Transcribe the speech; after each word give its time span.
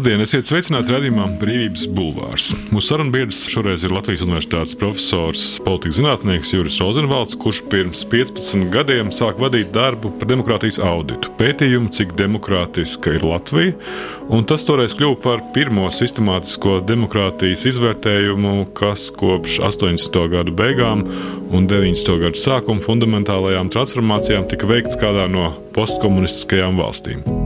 Labdien, 0.00 0.22
esiet 0.24 0.48
sveicināti 0.48 0.94
redzējumā 0.94 1.26
Brīvības 1.36 1.82
bulvārs. 1.92 2.46
Mūsu 2.72 2.94
sarunbiedrs 2.94 3.42
šoreiz 3.52 3.82
ir 3.84 3.92
Latvijas 3.92 4.22
Universitātes 4.24 4.72
profesors, 4.80 5.42
politikas 5.60 5.98
zinātnieks 5.98 6.54
Juris 6.54 6.78
Ozenvalds, 6.80 7.34
kurš 7.36 7.58
pirms 7.68 8.00
15 8.08 8.70
gadiem 8.72 9.10
sāk 9.12 9.36
vadīt 9.42 9.74
darbu 9.74 10.14
par 10.16 10.30
demokrātijas 10.30 10.80
auditu, 10.80 11.28
pētījumu, 11.36 11.92
cik 11.92 12.14
demokrātiska 12.16 13.12
ir 13.18 13.26
Latvija. 13.28 13.76
Tas 14.48 14.64
toreiz 14.64 14.96
kļuva 14.96 15.20
par 15.20 15.44
pirmo 15.52 15.84
sistemātisko 15.92 16.78
demokrātijas 16.88 17.66
izvērtējumu, 17.68 18.70
kas 18.80 19.10
kopš 19.20 19.60
80. 19.68 20.16
gadu 20.32 20.56
beigām 20.56 21.04
un 21.52 21.68
90. 21.68 22.16
gadu 22.24 22.40
sākuma 22.40 22.80
fundamentālajām 22.88 23.68
transformācijām 23.76 24.48
tika 24.48 24.72
veikts 24.72 24.96
kādā 24.96 25.28
no 25.28 25.50
postkomunistiskajām 25.76 26.80
valstīm. 26.80 27.39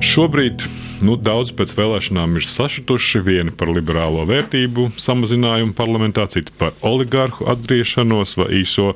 Šobrīd 0.00 0.62
nu, 1.04 1.14
daudz 1.20 1.50
pēc 1.52 1.74
vēlēšanām 1.76 2.38
ir 2.40 2.44
sašutuši. 2.48 3.20
Vieni 3.24 3.52
par 3.52 3.68
liberālo 3.68 4.22
vērtību 4.28 4.86
samazinājumu 5.00 5.74
parlamentā, 5.76 6.24
citi 6.32 6.54
par 6.56 6.72
oligarhu 6.86 7.44
atgriešanos 7.52 8.32
vai 8.40 8.48
īso 8.62 8.94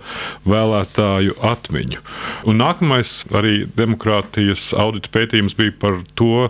vēlētāju 0.48 1.36
atmiņu. 1.44 2.00
Un 2.48 2.60
nākamais 2.62 3.18
arī 3.36 3.66
demokrātijas 3.76 4.70
audita 4.80 5.12
pētījums 5.12 5.56
bija 5.58 5.74
par 5.84 6.00
to, 6.16 6.48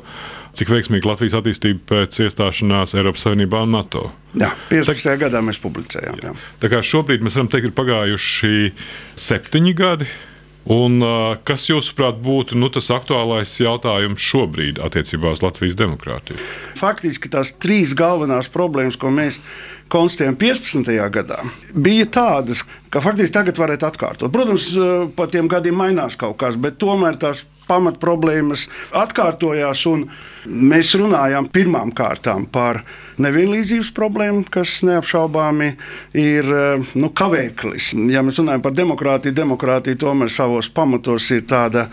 cik 0.54 0.70
veiksmīga 0.70 1.10
Latvijas 1.10 1.34
attīstība 1.40 1.82
pēc 1.90 2.20
iestāšanās 2.28 2.94
Eiropas 2.94 3.26
Savienībā 3.26 3.64
un 3.66 3.74
NATO. 3.74 4.06
Jā, 4.38 4.52
15. 4.70 5.02
Tā, 5.02 5.16
gadā 5.18 5.42
mēs 5.42 5.58
publicējām. 5.62 6.22
Jā. 6.22 6.36
Tā 6.62 6.70
kā 6.70 6.78
šobrīd 6.78 7.26
mēs 7.26 7.40
varam 7.40 7.50
teikt, 7.50 7.72
ir 7.72 7.74
pagājuši 7.74 8.70
septiņi 9.18 9.74
gadi. 9.82 10.08
Un, 10.70 10.96
kas, 11.44 11.66
jūsuprāt, 11.68 12.16
būtu 12.24 12.56
nu, 12.56 12.70
tas 12.72 12.88
aktuālais 12.94 13.52
jautājums 13.60 14.24
šobrīd 14.24 14.80
attiecībā 14.80 15.34
uz 15.34 15.42
Latvijas 15.44 15.76
demokrātiju? 15.76 16.40
Faktiski 16.78 17.28
tās 17.32 17.52
trīs 17.60 17.92
galvenās 17.98 18.48
problēmas, 18.52 18.96
ko 18.96 19.12
mēs 19.12 19.36
konstatējām 19.92 20.38
15. 20.40 20.88
gadā, 21.12 21.42
bija 21.76 22.06
tādas, 22.08 22.64
ka 22.88 23.02
faktiski 23.04 23.36
tagad 23.36 23.60
varētu 23.60 23.90
atkārtot. 23.90 24.32
Protams, 24.32 24.70
pa 25.16 25.28
tiem 25.30 25.50
gadiem 25.52 25.76
mainās 25.76 26.16
kaut 26.18 26.38
kas, 26.40 26.56
bet 26.56 26.80
tomēr 26.80 27.20
tās 27.20 27.44
pamatproblēmas 27.68 28.66
atkārtojās. 29.00 29.84
Mēs 30.44 30.94
runājām 31.00 31.48
pirmām 31.52 31.92
kārtām 31.96 32.46
par 32.52 32.82
nevienlīdzības 33.22 33.92
problēmu, 33.96 34.44
kas 34.52 34.80
neapšaubāmi 34.86 35.70
ir 36.20 36.50
nu, 36.94 37.10
kavēklis. 37.10 37.94
Ja 38.12 38.24
mēs 38.26 38.42
runājam 38.42 38.64
par 38.64 38.76
demokrātiju, 38.76 39.36
demokrātija 39.36 40.02
tomēr 40.04 40.32
savos 40.32 40.68
pamatos 40.74 41.30
ir 41.34 41.46
tāda 41.48 41.88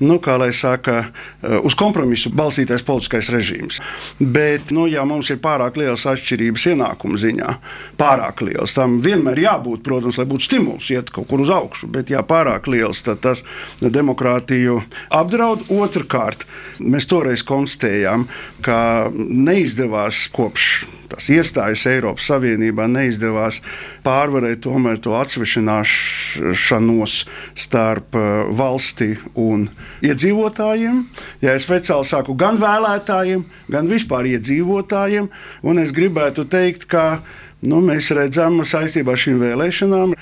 nu, 0.00 0.18
kā 0.22 0.36
lai 0.38 0.50
saka, 0.54 0.98
eh, 1.42 1.58
uz 1.62 1.74
kompromisu 1.78 2.30
balstītais 2.30 2.84
politiskais 2.86 3.30
režīms. 3.32 3.80
Bet, 4.18 4.70
nu, 4.70 4.86
ja 4.86 5.04
mums 5.04 5.30
ir 5.30 5.40
pārāk 5.42 5.76
liels 5.80 6.06
atšķirības 6.06 6.66
ienākumu 6.72 7.18
ziņā, 7.18 7.54
pārāk 7.98 8.42
liels, 8.46 8.74
tam 8.74 9.00
vienmēr 9.04 9.42
jābūt, 9.44 9.82
protams, 9.82 10.18
lai 10.18 10.26
būtu 10.26 10.48
stimuls 10.48 10.90
iet 10.90 11.10
kaut 11.10 11.28
kur 11.28 11.42
uz 11.44 11.50
augšu, 11.50 11.90
bet, 11.92 12.10
ja 12.10 12.22
pārāk 12.22 12.68
liels, 12.70 13.02
tad 13.02 13.20
tas 13.20 13.44
demokrātiju 13.80 14.82
apdraud. 15.10 15.66
Otrakārt, 15.68 16.46
mēs 16.78 17.06
toreiz 17.08 17.42
konstatējām, 17.46 18.28
ka 18.62 19.10
neizdevās 19.14 20.28
kopš 20.32 20.86
tās 21.12 21.28
iestājas 21.32 21.86
Eiropas 21.90 22.26
Savienībā 22.30 22.84
neizdevās 22.90 23.60
pārvarēt 24.04 24.60
to 24.64 25.14
atsvešināšanos 25.18 27.14
starp 27.58 28.14
uh, 28.18 28.22
valsti 28.58 29.18
un 29.38 29.68
iedzīvotājiem. 30.04 31.06
Ja 31.44 31.54
es 31.56 31.64
speciāli 31.66 32.06
saku 32.08 32.34
gan 32.38 32.56
vēlētājiem, 32.60 33.44
gan 33.72 33.88
vispār 33.90 34.24
iedzīvotājiem, 34.34 35.28
un 35.62 35.78
es 35.82 35.90
gribētu 35.96 36.44
teikt, 36.50 36.84
ka 36.90 37.22
nu, 37.66 37.80
mēs 37.82 38.10
redzam 38.14 38.60
saistībā 38.66 39.14
ar 39.14 39.20
šīm 39.20 39.40
vēlēšanām, 39.42 40.14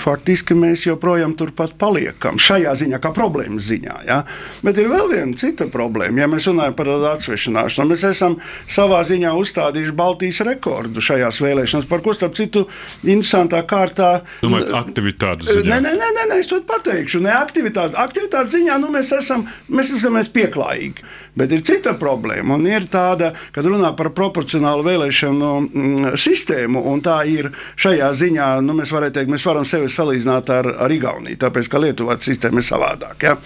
faktiski 0.00 0.56
mēs 0.58 0.86
joprojām 0.86 1.34
turpat 1.38 1.74
paliekam. 1.80 2.40
Šajā 2.40 2.72
ziņā, 2.80 3.00
kā 3.02 3.12
problēmas 3.16 3.68
ziņā. 3.68 3.96
Ja? 4.08 4.22
Bet 4.64 4.80
ir 4.80 4.88
vēl 4.90 5.10
viena 5.12 5.36
cita 5.38 5.68
problēma. 5.72 6.22
Ja 6.22 6.30
mēs 6.30 6.48
runājam 6.48 6.76
par 6.78 6.90
atsvešināšanu, 7.12 7.92
mēs 7.92 8.06
esam 8.08 8.38
savā 8.70 9.02
ziņā 9.08 9.34
uzstādījuši 9.38 9.96
Baltijas 9.98 10.40
rekordu 10.48 11.04
šajās 11.04 11.42
vēlēšanās, 11.44 11.88
par 11.90 12.02
ko 12.04 12.16
starp 12.16 12.38
citu 12.38 12.64
interesantā 13.04 13.62
kārtā. 13.68 14.10
Domājat, 14.42 14.72
aktivitātes 14.80 15.52
ziņā? 15.52 15.68
Nē, 15.68 15.80
nē, 15.84 15.94
nē, 16.00 16.10
nē, 16.16 16.26
nē 16.32 16.40
es 16.42 16.50
to 16.50 16.62
pateikšu. 16.68 17.22
Ne 17.24 17.34
aktivitātes, 17.36 17.98
aktivitātes 18.00 18.56
ziņā 18.56 18.80
nu, 18.80 18.92
mēs 18.94 19.12
esam, 19.18 19.44
mēs 19.68 19.92
esam 19.98 20.16
mēs 20.16 20.32
pieklājīgi. 20.32 21.04
Bet 21.38 21.52
ir 21.54 21.62
cita 21.66 21.92
problēma, 21.98 22.56
un 22.56 22.66
ir 22.66 22.88
tāda, 22.90 23.30
kad 23.54 23.66
runā 23.68 23.92
par 23.98 24.10
proporcionālu 24.16 24.82
vēlēšanu 24.86 25.50
mm, 25.60 26.16
sistēmu, 26.18 26.77
un 26.90 27.02
tā 27.04 27.20
ir 27.30 27.50
šajā 27.78 28.12
ziņā, 28.22 28.50
nu, 28.66 28.76
mēs 28.78 28.92
varam 28.94 29.14
teikt, 29.14 29.32
mēs 29.32 29.46
varam 29.48 29.66
sevi 29.68 29.90
salīdzināt 29.92 30.52
ar, 30.54 30.70
ar 30.86 30.94
Igauniju, 30.94 31.40
tāpēc, 31.40 31.70
ka 31.70 31.82
Lietuvā 31.82 32.18
sistēma 32.22 32.62
ir 32.62 32.68
savādāka, 32.68 33.32
ja? 33.32 33.38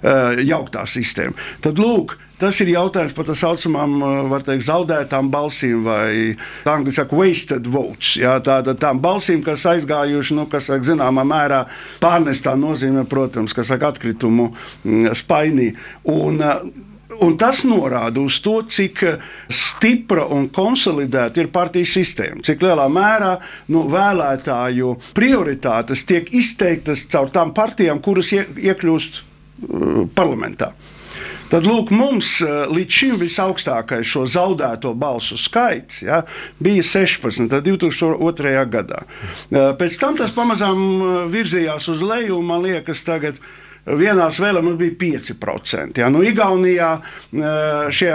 Uh, 0.00 0.42
jauktā 0.46 0.86
sistēma. 0.88 1.36
Tad, 1.64 1.80
lūk, 1.82 2.18
Tas 2.40 2.56
ir 2.62 2.70
jautājums 2.72 3.12
par 3.12 3.26
tā 3.28 3.34
saucamām 3.36 3.98
teikt, 4.46 4.64
zaudētām 4.64 5.28
balsīm, 5.32 5.82
vai 5.84 6.38
angļu 6.72 6.94
saka, 6.96 7.16
wasted 7.18 7.68
votes. 7.68 8.14
Jā, 8.16 8.38
tāda, 8.44 8.72
tām 8.80 9.02
balsīm, 9.04 9.42
kas 9.44 9.66
aizgājuši, 9.68 10.38
nu, 10.38 10.46
kas 10.48 10.70
saka, 10.70 10.86
zināmā 10.88 11.26
mērā 11.28 11.66
pārnestā 12.00 12.54
nozīmē, 12.56 13.04
protams, 13.10 13.52
kas 13.56 13.68
saka, 13.68 13.92
atkritumu 13.92 14.48
mm, 14.54 15.12
spainī. 15.20 15.74
Un, 16.08 16.40
Un 17.18 17.34
tas 17.40 17.64
norāda 17.66 18.22
uz 18.22 18.36
to, 18.44 18.60
cik 18.70 19.02
stipra 19.50 20.28
un 20.30 20.46
konsolidēta 20.54 21.42
ir 21.42 21.50
partijas 21.50 21.96
sistēma, 21.96 22.44
cik 22.46 22.62
lielā 22.62 22.86
mērā 22.92 23.32
nu, 23.74 23.82
vēlētāju 23.90 24.94
prioritātes 25.16 26.06
tiek 26.06 26.30
izteiktas 26.36 27.02
caur 27.10 27.32
tām 27.34 27.50
partijām, 27.56 27.98
kuras 28.04 28.30
ie, 28.36 28.44
iekļūst 28.70 29.20
uh, 29.20 30.06
parlamentā. 30.14 30.70
Tad 31.50 31.66
lūk, 31.66 31.90
mums 31.90 32.36
uh, 32.46 32.70
līdz 32.70 32.98
šim 33.00 33.16
visaugstākais 33.18 34.06
šo 34.06 34.22
zaudēto 34.30 34.94
balsu 34.94 35.34
skaits 35.40 36.04
ja, 36.06 36.22
bija 36.62 36.84
16. 36.86 37.50
2002. 37.50 38.54
gadā. 38.70 39.02
Uh, 39.02 39.72
pēc 39.80 39.98
tam 39.98 40.20
tas 40.20 40.30
pamazām 40.36 41.26
virzījās 41.32 41.90
uz 41.90 42.06
leju, 42.06 42.38
un 42.38 42.46
man 42.52 42.62
liekas, 42.68 43.02
tagad 43.02 43.42
ir 43.42 43.58
Vienās 43.86 44.40
vēlēšanās 44.42 44.66
mums 44.66 44.78
bija 44.80 44.96
5%. 45.00 46.02
Ja? 46.02 46.08
Nu, 46.12 46.22
Igaunijā 46.26 46.90
šie 47.94 48.10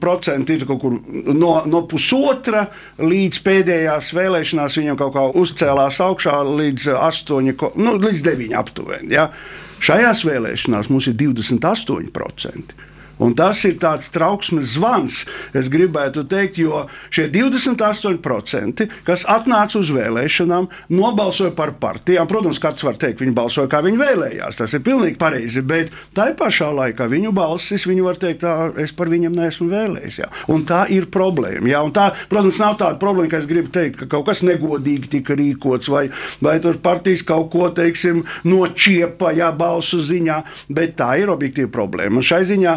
procenti 0.00 0.56
ir 0.56 0.66
kaut 0.68 0.80
kur 0.82 0.96
no, 1.34 1.52
no 1.68 1.82
pusotra 1.90 2.64
līdz 3.02 3.42
pēdējās 3.44 4.12
vēlēšanās. 4.16 4.78
Viņam 4.80 5.00
kaut 5.00 5.16
kā 5.16 5.26
uzcēlās 5.42 6.00
augšā 6.04 6.38
līdz 6.48 6.88
8, 6.96 7.52
nu, 7.82 7.98
līdz 8.00 8.24
9 8.30 8.56
aptuveni. 8.62 9.12
Ja? 9.18 9.28
Šajās 9.82 10.24
vēlēšanās 10.28 10.90
mums 10.92 11.10
ir 11.10 11.18
28%. 11.20 12.90
Un 13.22 13.34
tas 13.38 13.60
ir 13.68 13.76
tāds 13.82 14.10
trauksmes 14.12 14.74
zvans, 14.76 15.22
es 15.56 15.68
gribētu 15.72 16.24
teikt, 16.28 16.60
jo 16.62 16.84
šie 17.12 17.28
28%, 17.32 18.86
kas 19.06 19.24
atnāca 19.30 19.80
uz 19.80 19.92
vēlēšanām, 19.94 20.68
nobalsoja 20.92 21.52
par 21.56 21.74
partijām. 21.82 22.28
Protams, 22.30 22.60
katrs 22.62 22.86
var 22.86 22.98
teikt, 23.00 23.20
viņi 23.22 23.36
balsoja, 23.36 23.70
kā 23.70 23.82
viņi 23.84 24.00
vēlējās. 24.00 24.58
Tas 24.62 24.74
ir 24.76 24.84
pilnīgi 24.86 25.18
pareizi. 25.20 25.62
Bet 25.66 25.92
tā 26.16 26.30
pašā 26.38 26.70
laikā 26.74 27.06
viņu 27.10 27.34
balsis, 27.36 27.86
viņi 27.88 28.06
var 28.06 28.20
teikt, 28.20 28.42
tā, 28.44 28.70
es 28.82 28.94
par 28.96 29.10
viņiem 29.12 29.36
neesmu 29.36 29.68
vēlējies. 29.72 30.20
Jā. 30.22 30.30
Un 30.52 30.66
tā 30.68 30.84
ir 30.92 31.08
problēma. 31.12 31.68
Jā. 31.70 31.82
Un 31.86 31.94
tā, 31.94 32.10
protams, 32.32 32.60
nav 32.62 32.78
tāda 32.80 33.00
problēma, 33.02 33.30
ka 33.32 33.42
es 33.42 33.48
gribu 33.50 33.72
teikt, 33.74 34.00
ka 34.02 34.10
kaut 34.16 34.26
kas 34.30 34.42
negodīgi 34.46 35.12
tika 35.18 35.36
rīkots, 35.38 35.90
vai, 35.92 36.06
vai 36.44 36.56
tur 36.64 36.80
partijas 36.82 37.24
kaut 37.26 37.50
ko 37.52 37.68
teiksim, 37.74 38.24
nočiepa 38.48 39.32
jā, 39.36 39.52
balsu 39.56 40.02
ziņā. 40.02 40.40
Bet 40.72 40.96
tā 41.00 41.14
ir 41.22 41.32
objektīva 41.32 41.70
problēma. 41.72 42.20
Un 42.20 42.26
šai 42.26 42.42
ziņā 42.48 42.76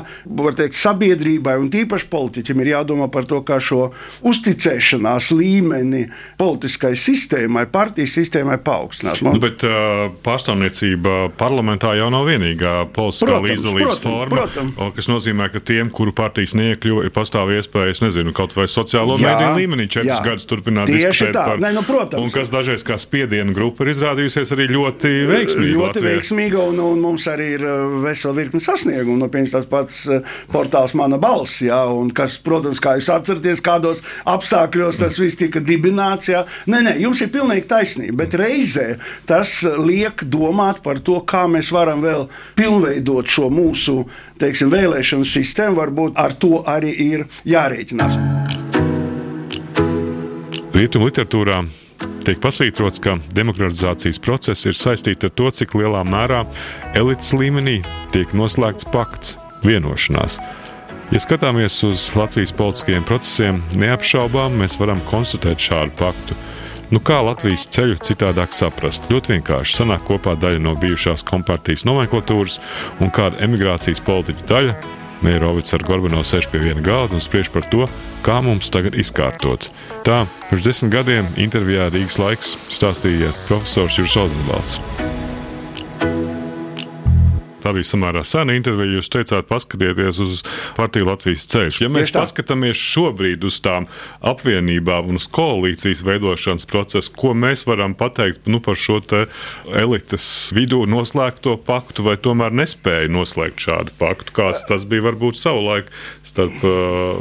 teikt, 0.58 0.78
sabiedrībai 0.80 1.56
un 1.62 1.70
tīpaši 1.74 2.10
politiķim 2.12 2.62
ir 2.64 2.72
jādomā 2.74 3.08
par 3.14 3.28
to, 3.30 3.42
kā 3.46 3.60
šo 3.64 3.90
uzticēšanās 4.26 5.32
līmeni 5.36 6.06
politiskai 6.40 6.94
sistēmai, 7.00 7.66
partijas 7.72 8.16
sistēmai 8.20 8.58
paaugstināt. 8.66 9.22
Man... 9.26 9.38
Nu, 9.38 9.44
bet 9.44 9.66
uh, 9.68 10.08
pārstāvniecība 10.26 11.32
parlamentā 11.40 11.94
jau 12.00 12.10
nav 12.14 12.28
vienīgā 12.30 12.76
politiskā 12.96 13.40
līdzdalības 13.46 14.02
forma, 14.04 14.46
protams. 14.46 14.96
kas 14.98 15.10
nozīmē, 15.12 15.50
ka 15.54 15.62
tiem, 15.64 15.92
kuru 15.94 16.16
partijas 16.16 16.56
neiekļuva, 16.58 17.08
ir 17.08 17.16
pastāv 17.16 17.54
iespējas, 17.56 18.04
nezinu, 18.06 18.34
kaut 18.36 18.56
vai 18.58 18.68
sociālo 18.72 19.18
mediju 19.22 19.54
līmenī 19.60 19.88
četrus 19.92 20.24
gadus 20.26 20.50
turpināt 20.50 20.92
diskutēt 20.92 21.36
tā. 21.36 21.46
par 21.52 21.62
ne, 21.62 21.74
nu, 21.76 21.86
protams. 21.86 22.22
Un 22.24 22.34
kas 22.34 22.54
dažreiz 22.54 22.86
kā 22.86 22.98
spiediena 23.02 23.54
grupa 23.56 23.86
ir 23.86 23.94
izrādījusies 23.96 24.54
arī 24.56 24.70
ļoti 24.74 25.14
veiksmīga. 25.30 25.76
Ļoti 25.76 25.86
Latvijā. 25.86 26.16
veiksmīga, 26.16 26.64
un, 26.72 26.82
un 26.84 27.04
mums 27.04 27.28
arī 27.32 27.52
ir 27.58 27.66
vesela 28.04 28.36
virkne 28.38 28.62
sasniegumu. 28.64 29.20
No, 29.22 29.30
nu, 29.30 29.64
pats 29.70 30.06
portāls 30.54 30.96
Mana 30.98 31.20
balss, 31.22 31.62
ja, 31.66 31.82
un 31.92 32.12
kas, 32.16 32.38
protams, 32.44 32.82
kā 32.84 32.96
jūs 33.00 33.12
atceraties, 33.14 33.64
kādos 33.66 34.04
apstākļos 34.30 35.02
tas 35.02 35.20
viss 35.22 35.40
tika 35.40 35.62
dibināts. 35.64 36.30
Ja. 36.32 36.46
Nē, 36.72 36.82
nē, 36.88 36.96
jums 37.04 37.22
ir 37.24 37.32
pilnīgi 37.34 37.68
taisnība, 37.72 38.24
bet 38.24 38.38
reizē 38.40 38.88
tas 39.30 39.58
liek 39.64 40.26
domāt 40.32 40.82
par 40.86 41.02
to, 41.06 41.20
kā 41.28 41.46
mēs 41.52 41.72
varam 41.76 42.04
vēl 42.06 42.28
pilnveidot 42.58 43.30
šo 43.32 43.50
mūsu 43.54 44.02
teiksim, 44.42 44.72
vēlēšanu 44.74 45.28
sistēmu. 45.28 45.80
Varbūt 45.80 46.20
ar 46.22 46.36
to 46.40 46.62
arī 46.70 46.94
ir 47.10 47.26
jārēķinās. 47.48 48.20
Rietumu 50.76 51.08
literatūrā 51.08 51.62
tiek 52.26 52.40
pasvītrots, 52.42 53.00
ka 53.00 53.16
demokratizācijas 53.38 54.20
process 54.24 54.68
ir 54.68 54.76
saistīts 54.76 55.28
ar 55.28 55.32
to, 55.38 55.48
cik 55.54 55.76
lielā 55.78 56.02
mērā 56.08 56.42
elites 56.98 57.32
līmenī 57.38 57.78
tiek 58.12 58.34
noslēgts 58.36 58.88
pakts, 58.92 59.36
vienošanās. 59.68 60.40
Ja 61.14 61.22
skatāmies 61.22 61.78
uz 61.86 62.08
Latvijas 62.18 62.54
politiskajiem 62.58 63.06
procesiem, 63.06 63.62
neapšaubām 63.78 64.58
mēs 64.62 64.80
varam 64.82 65.04
konstatēt 65.10 65.62
šādu 65.62 65.94
paktu. 66.00 66.38
Nu, 66.94 67.02
kā 67.02 67.18
Latvijas 67.26 67.66
ceļu 67.74 67.98
citādāk 68.06 68.54
saprast? 68.54 69.08
Ļoti 69.10 69.36
vienkārši 69.36 69.80
sanāk 69.82 70.06
kopā 70.06 70.36
daļa 70.38 70.62
no 70.62 70.76
bijušās 70.82 71.26
kompartijas 71.26 71.86
nomenklatūras 71.86 72.60
un 73.02 73.14
kāda 73.14 73.42
emigrācijas 73.46 74.04
politiķa 74.06 74.48
daļa, 74.50 74.78
Meirovics 75.26 75.74
ar 75.74 75.84
Gorbano 75.88 76.22
sēž 76.28 76.50
pie 76.52 76.62
viena 76.62 76.84
galda 76.86 77.18
un 77.18 77.24
spriež 77.24 77.50
par 77.54 77.66
to, 77.72 77.88
kā 78.26 78.40
mums 78.46 78.70
tagad 78.74 78.98
izkārtot. 79.00 79.70
Tā 80.06 80.24
pirms 80.50 80.66
desmit 80.68 80.94
gadiem 80.94 81.30
intervijā 81.42 81.90
Rīgas 81.94 82.20
laiks 82.22 82.56
stāstīja 82.70 83.34
profesors 83.48 83.98
Juris 83.98 84.20
Odenvalds. 84.22 84.80
Tā 87.66 87.72
bija 87.74 87.88
samērā 87.90 88.22
sena 88.22 88.54
intervija. 88.54 89.00
Jūs 89.00 89.10
teicāt, 89.10 89.48
paskatieties 89.50 90.20
uz 90.22 90.42
partiju 90.78 91.08
Latvijas 91.10 91.48
ceļu. 91.50 91.74
Ja 91.82 91.90
mēs 91.90 92.12
paskatāmies 92.14 92.78
šobrīd 92.78 93.46
uz 93.48 93.58
tām 93.66 93.88
apvienībām 94.22 95.10
un 95.10 95.18
uz 95.18 95.26
koalīcijas 95.34 96.04
veidošanas 96.06 96.68
procesu, 96.70 97.10
ko 97.18 97.34
mēs 97.34 97.66
varam 97.66 97.96
pateikt 97.98 98.46
nu, 98.52 98.60
par 98.62 98.78
šo 98.78 99.00
elites 99.76 100.28
vidū 100.56 100.84
noslēgto 100.90 101.56
paktu, 101.66 102.06
vai 102.06 102.16
tomēr 102.22 102.54
nespēja 102.56 103.10
noslēgt 103.12 103.66
šādu 103.66 103.96
paktu, 104.00 104.36
kāds 104.38 104.64
tas 104.70 104.86
bija 104.88 105.08
varbūt 105.10 105.40
savulaik 105.40 105.90
starp, 106.26 106.56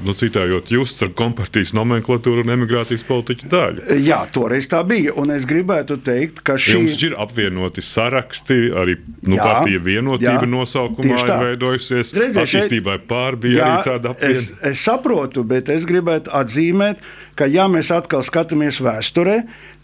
nu, 0.04 0.14
citējot 0.16 0.74
jūs, 0.76 0.92
starp 0.94 1.16
kompartijas 1.18 1.72
nomenklatūru 1.76 2.44
un 2.44 2.54
emigrācijas 2.58 3.06
politiķu 3.08 3.50
daļu. 3.52 3.88
Jā, 4.04 4.20
toreiz 4.32 4.68
tā 4.70 4.84
bija. 4.86 5.16
Un 5.20 5.32
es 5.34 5.48
gribētu 5.48 5.98
teikt, 6.04 6.44
ka 6.46 6.58
šī... 6.60 6.78
Jums 6.78 7.00
ir 7.08 7.16
apvienoti 7.20 7.84
saraksti, 7.84 8.60
arī 8.76 8.98
nu, 9.24 9.40
partija 9.40 9.82
vienotība 9.82 10.33
attīstība 10.34 10.50
nosaukumā 10.50 11.18
ir 11.22 11.32
veidojusies. 11.48 12.12
Redziet, 12.18 12.40
attīstībai 12.44 12.98
pār 13.08 13.38
bija 13.40 13.58
jā, 13.58 13.68
arī 13.70 13.88
tāda 13.88 14.12
apvienība. 14.14 14.40
Es, 14.40 14.70
es 14.70 14.84
saprotu, 14.84 15.44
bet 15.46 15.70
es 15.72 15.86
gribētu 15.88 16.32
atzīmēt, 16.34 17.02
ka 17.38 17.48
ja 17.50 17.66
mēs 17.70 17.90
atkal 17.94 18.24
skatāmies 18.26 18.80
vēsturē, 18.84 19.42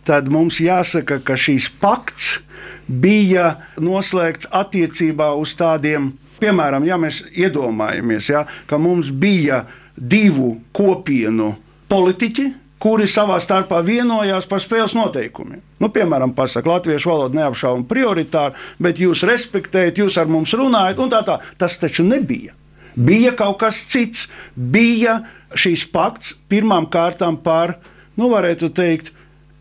tad 0.08 0.30
mums 0.32 0.60
jāsaka, 0.62 1.20
ka 1.24 1.36
šīs 1.38 1.70
pakts 1.80 2.38
bija 2.86 3.54
noslēgts 3.80 4.50
attiecībā 4.50 5.32
uz 5.38 5.54
tādiem, 5.58 6.12
piemēram, 6.40 6.86
ja 6.88 6.98
mēs 7.00 7.22
iedomājamies, 7.36 8.30
ja, 8.32 8.46
ka 8.66 8.80
mums 8.80 9.12
bija 9.12 9.64
divu 9.96 10.56
kopienu 10.72 11.54
politiķi, 11.90 12.48
kuri 12.80 13.08
savā 13.10 13.36
starpā 13.42 13.82
vienojās 13.84 14.48
par 14.48 14.62
spēles 14.62 14.96
noteikumiem. 14.96 15.60
Nu, 15.80 15.90
piemēram, 15.92 16.32
pasakot, 16.36 16.72
latviešu 16.78 17.12
valoda 17.12 17.40
neapšaubāmi 17.40 17.86
prioritāri, 17.90 18.56
bet 18.80 19.02
jūs 19.02 19.24
respektējat, 19.28 20.00
jūs 20.00 20.16
ar 20.20 20.32
mums 20.32 20.54
runājat, 20.56 21.02
un 21.02 21.12
tā 21.12 21.20
tā. 21.26 21.38
Tas 21.60 21.76
taču 21.80 22.06
nebija. 22.08 22.56
Bija 22.96 23.34
kaut 23.38 23.60
kas 23.62 23.84
cits. 23.88 24.26
Bija 24.54 25.20
šīs 25.54 25.86
pakts 25.92 26.34
pirmām 26.50 26.88
kārtām 26.90 27.38
par, 27.44 27.76
nu, 28.18 28.30
varētu 28.32 28.72
teikt, 28.76 29.12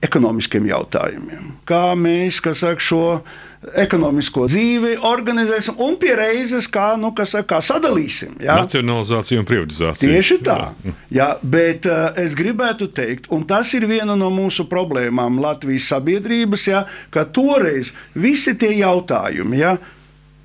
ekonomiskiem 0.05 0.67
jautājumiem. 0.69 1.53
Kā 1.67 1.91
mēs 1.99 2.39
saka, 2.39 2.79
šo 2.79 3.19
ekonomisko 3.59 4.45
dzīvi 4.47 4.93
organizēsim 5.03 5.81
un 5.83 5.97
pie 5.99 6.13
reizes 6.15 6.69
kā, 6.71 6.93
nu, 6.99 7.11
saka, 7.27 7.59
sadalīsim. 7.63 8.37
Ja? 8.43 8.55
Nacionalizācija 8.61 9.41
un 9.41 9.47
privatizācija. 9.49 10.13
Tieši 10.13 10.37
tā. 10.45 10.57
Jā. 10.85 10.95
Ja, 11.19 11.27
bet 11.43 11.87
uh, 11.89 12.09
es 12.19 12.37
gribētu 12.39 12.87
teikt, 12.95 13.27
un 13.35 13.43
tas 13.49 13.73
ir 13.75 13.87
viena 13.89 14.15
no 14.19 14.31
mūsu 14.31 14.65
problēmām 14.71 15.41
Latvijas 15.43 15.89
sabiedrības, 15.91 16.67
ja, 16.71 16.85
ka 17.11 17.25
toreiz 17.27 17.91
visi 18.15 18.55
tie 18.59 18.71
jautājumi, 18.79 19.59
ja, 19.59 19.75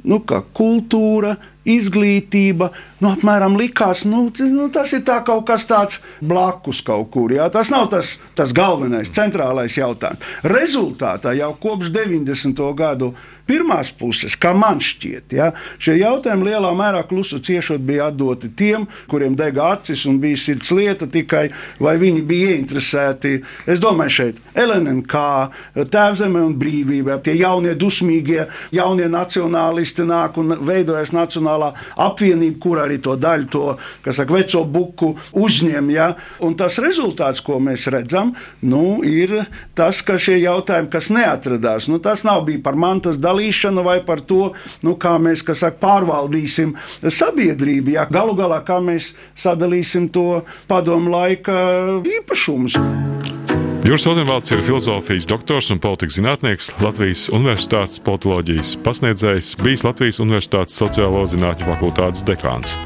nu, 0.04 0.20
kā 0.26 0.42
kultūra, 0.56 1.36
izglītība. 1.68 2.70
Nu, 3.00 3.10
apmēram 3.12 3.56
likās, 3.58 4.04
nu, 4.08 4.26
nu, 4.52 4.68
tas 4.72 4.92
ir 4.96 5.04
kaut 5.04 5.44
kas 5.48 5.66
tāds 5.68 6.00
blakus 6.20 6.82
kaut 6.84 7.10
kur. 7.14 7.32
Jā. 7.34 7.48
Tas 7.52 7.72
nav 7.72 7.88
tas, 7.92 8.16
tas 8.36 8.54
galvenais, 8.56 9.12
centrālais 9.14 9.76
jautājums. 9.78 10.24
Rezultātā 10.44 11.34
jau 11.38 11.52
kopš 11.60 11.92
90. 11.94 12.64
gadu 12.78 13.14
pirmās 13.48 13.90
puses, 13.98 14.36
kā 14.40 14.54
man 14.56 14.80
šķiet, 14.82 15.34
ja, 15.36 15.50
šie 15.82 15.98
jautājumi 16.00 16.48
lielā 16.50 16.70
mērā 16.76 17.02
klusu 17.08 17.40
ciešot 17.44 17.82
bija 17.84 18.08
atdoti 18.10 18.50
tiem, 18.56 18.86
kuriem 19.10 19.36
dega 19.38 19.70
acis 19.74 20.04
un 20.08 20.18
bija 20.22 20.40
sirds 20.40 20.72
lieta 20.74 21.08
tikai, 21.10 21.46
vai 21.82 21.96
viņi 22.00 22.22
bija 22.26 22.54
ieinteresēti. 22.54 23.34
Es 23.70 23.82
domāju, 23.82 24.14
šeit 24.18 24.40
LNK, 24.58 25.24
Tēvzeme 25.94 26.40
un 26.44 26.54
brīvība, 26.58 27.18
tie 27.24 27.36
jaunie 27.38 27.74
dusmīgie, 27.78 28.46
jaunie 28.74 29.08
nacionālisti 29.10 30.06
nāk 30.08 30.38
un 30.40 30.56
veidojas 30.64 31.12
Nacionālā 31.14 31.72
apvienība, 32.00 32.58
kur 32.62 32.80
arī 32.82 32.98
to 33.02 33.16
daļu, 33.20 33.48
to 33.52 34.12
saka, 34.12 34.34
veco 34.34 34.64
buku 34.64 35.12
uzņem. 35.44 35.90
Ja? 35.94 36.10
Un 36.44 36.56
tas 36.58 36.78
rezultāts, 36.82 37.42
ko 37.44 37.60
mēs 37.62 37.86
redzam, 37.92 38.34
nu, 38.64 39.02
ir 39.06 39.44
tas, 39.76 40.02
ka 40.06 40.18
šie 40.20 40.40
jautājumi, 40.42 40.90
kas 40.92 41.10
neatradās, 41.14 41.88
nu, 41.90 42.00
tas 42.02 42.24
nav 42.26 42.44
bijis 42.48 42.64
par 42.64 42.78
mantas 42.78 43.18
dalīšanu 43.34 43.84
vai 43.84 43.98
par 44.04 44.22
to, 44.22 44.52
nu, 44.82 44.96
kā 44.96 45.18
mēs 45.18 45.44
saka, 45.44 45.76
pārvaldīsim 45.82 46.74
sabiedrību. 47.02 47.94
Ja? 47.98 48.06
Galu 48.10 48.34
galā, 48.38 48.62
kā 48.64 48.80
mēs 48.80 49.14
sadalīsim 49.36 50.08
to 50.14 50.44
padomu 50.68 51.10
laika 51.10 52.00
īpašumus. 52.04 52.78
Juris 53.84 54.06
Odenvalds 54.08 54.48
ir 54.54 54.62
filozofijas 54.64 55.26
doktors 55.28 55.68
un 55.70 55.78
politikas 55.78 56.16
zinātnieks, 56.16 56.70
Latvijas 56.80 57.26
Universitātes 57.28 58.00
politoloģijas 58.00 58.78
pasniedzējs, 58.86 59.58
bijis 59.60 59.84
Latvijas 59.84 60.22
Universitātes 60.24 60.78
sociālo 60.80 61.26
zinātņu 61.28 61.68
fakultātes 61.68 62.24
dekāns. 62.24 62.78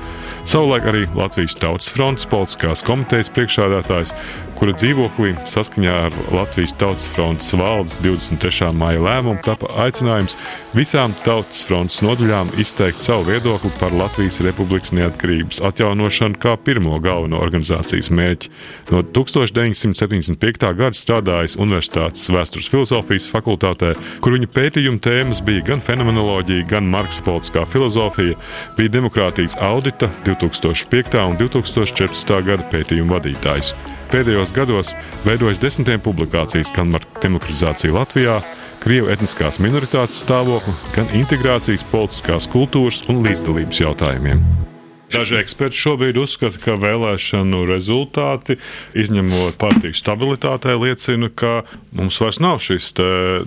Savulaik 0.48 0.86
arī 0.88 1.02
Latvijas 1.12 1.52
Tautas 1.60 1.90
fronts 1.92 2.24
politiskās 2.24 2.80
komitejas 2.88 3.28
priekšsādātājs, 3.36 4.14
kura 4.56 4.72
dzīvoklī 4.72 5.34
saskaņā 5.44 5.96
ar 6.06 6.14
Latvijas 6.32 6.72
Tautas 6.80 7.04
fronts 7.12 7.52
valdes 7.52 7.98
23. 8.00 8.70
maija 8.80 9.02
lēmumu 9.04 9.42
tapa 9.44 9.68
aicinājums 9.84 10.38
visām 10.72 11.12
Tautas 11.20 11.60
fronts 11.68 12.00
nodaļām 12.00 12.54
izteikt 12.64 13.04
savu 13.04 13.26
viedokli 13.28 13.70
par 13.76 13.92
Latvijas 13.92 14.40
Republikas 14.46 14.94
neatkarības 14.96 15.60
atjaunošanu 15.68 16.40
kā 16.40 16.56
pirmo 16.64 16.96
galveno 17.04 17.42
organizācijas 17.44 18.08
mērķi. 18.08 18.50
No 18.88 19.04
1975. 19.04 20.72
gada 20.80 20.96
strādājis 20.96 21.58
Universitātes 21.60 22.24
vēstures 22.32 22.70
filozofijas 22.72 23.28
fakultātē, 23.28 23.92
kur 24.24 24.32
viņa 24.38 24.48
pētījuma 24.56 25.04
tēmas 25.04 25.44
bija 25.44 25.66
gan 25.74 25.84
fenomenoloģija, 25.84 26.66
gan 26.72 26.88
marksa 26.88 27.22
politiskā 27.28 27.68
filozofija, 27.68 28.40
bija 28.80 28.96
demokrātijas 28.96 29.60
audita 29.60 30.08
2005. 30.42 31.18
un 31.28 31.36
2014. 31.40 32.38
gada 32.46 32.66
pētījuma 32.72 33.18
vadītājs. 33.18 33.74
Pēdējos 34.12 34.54
gados 34.56 34.94
veidojas 35.26 35.60
desmitiem 35.60 36.00
publikācijas 36.04 36.72
gan 36.76 36.94
par 36.94 37.04
demokratizāciju 37.22 37.98
Latvijā, 37.98 38.40
Krievu 38.78 39.10
etniskās 39.10 39.58
minoritātes 39.58 40.22
stāvokli, 40.22 40.74
gan 40.94 41.10
integrācijas, 41.18 41.84
politiskās 41.90 42.46
kultūras 42.52 43.02
un 43.10 43.24
līdzdalības 43.26 43.82
jautājumiem. 43.82 44.67
Daži 45.08 45.38
eksperti 45.40 45.78
šobrīd 45.80 46.18
uzskata, 46.20 46.60
ka 46.60 46.74
vēlēšanu 46.76 47.62
rezultāti, 47.68 48.58
izņemot 48.98 49.56
partiju 49.60 49.96
stabilitātei, 49.96 50.74
liecina, 50.76 51.30
ka 51.32 51.62
mums 51.96 52.18
vairs 52.20 52.40
nav 52.44 52.60
šis 52.60 52.90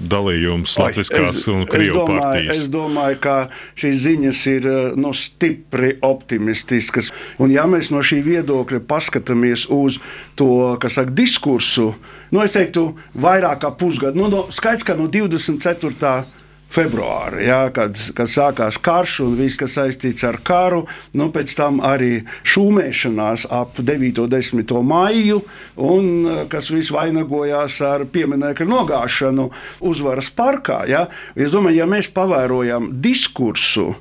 dalījums 0.02 0.74
Latvijas 0.82 1.46
un 1.54 1.68
Krievijas 1.70 2.10
partijas. 2.10 2.56
Es 2.56 2.66
domāju, 2.74 3.20
ka 3.22 3.36
šīs 3.78 4.02
ziņas 4.08 4.44
ir 4.56 4.68
nu, 4.98 5.14
stipri 5.14 5.94
optimistiskas. 6.02 7.12
Un, 7.38 7.54
ja 7.54 7.68
mēs 7.70 7.94
no 7.94 8.02
šī 8.02 8.24
viedokļa 8.26 8.82
paskatāmies 8.90 9.68
uz 9.70 10.02
to 10.40 10.74
saka, 10.82 11.14
diskursu, 11.14 11.92
nu, 12.34 12.42
es 12.42 12.58
teiktu, 12.58 12.90
vairāk 13.14 13.62
kā 13.62 13.76
pusgadu, 13.78 14.18
nu, 14.18 14.32
no, 14.34 14.48
skaidrs, 14.50 14.88
ka 14.88 14.98
no 14.98 15.06
24 15.12 16.41
februāra, 16.72 17.42
jā, 17.44 17.60
kad, 17.76 17.98
kad 18.16 18.32
sākās 18.32 18.80
karš 18.82 19.18
un 19.26 19.36
viss, 19.40 19.60
kas 19.60 19.76
saistīts 19.78 20.26
ar 20.28 20.40
karu. 20.46 20.86
Nu, 21.18 21.30
pēc 21.34 21.56
tam 21.58 21.82
arī 21.86 22.22
šūmēšanās 22.48 23.48
ap 23.52 23.82
9. 23.82 24.24
un 24.24 24.32
10. 24.32 24.76
maiju, 24.92 25.42
un 25.82 26.12
kas 26.52 26.72
viss 26.74 26.94
vainagojās 26.96 27.82
ar 27.86 28.06
pieminiektu 28.12 28.68
nogāšanu 28.70 29.50
uzvaras 29.92 30.32
parkā. 30.36 30.84
Jā. 30.90 31.08
Es 31.36 31.52
domāju, 31.54 31.82
ja 31.82 31.90
mēs 31.90 32.12
pavērojam 32.16 32.92
diskursu, 33.04 33.92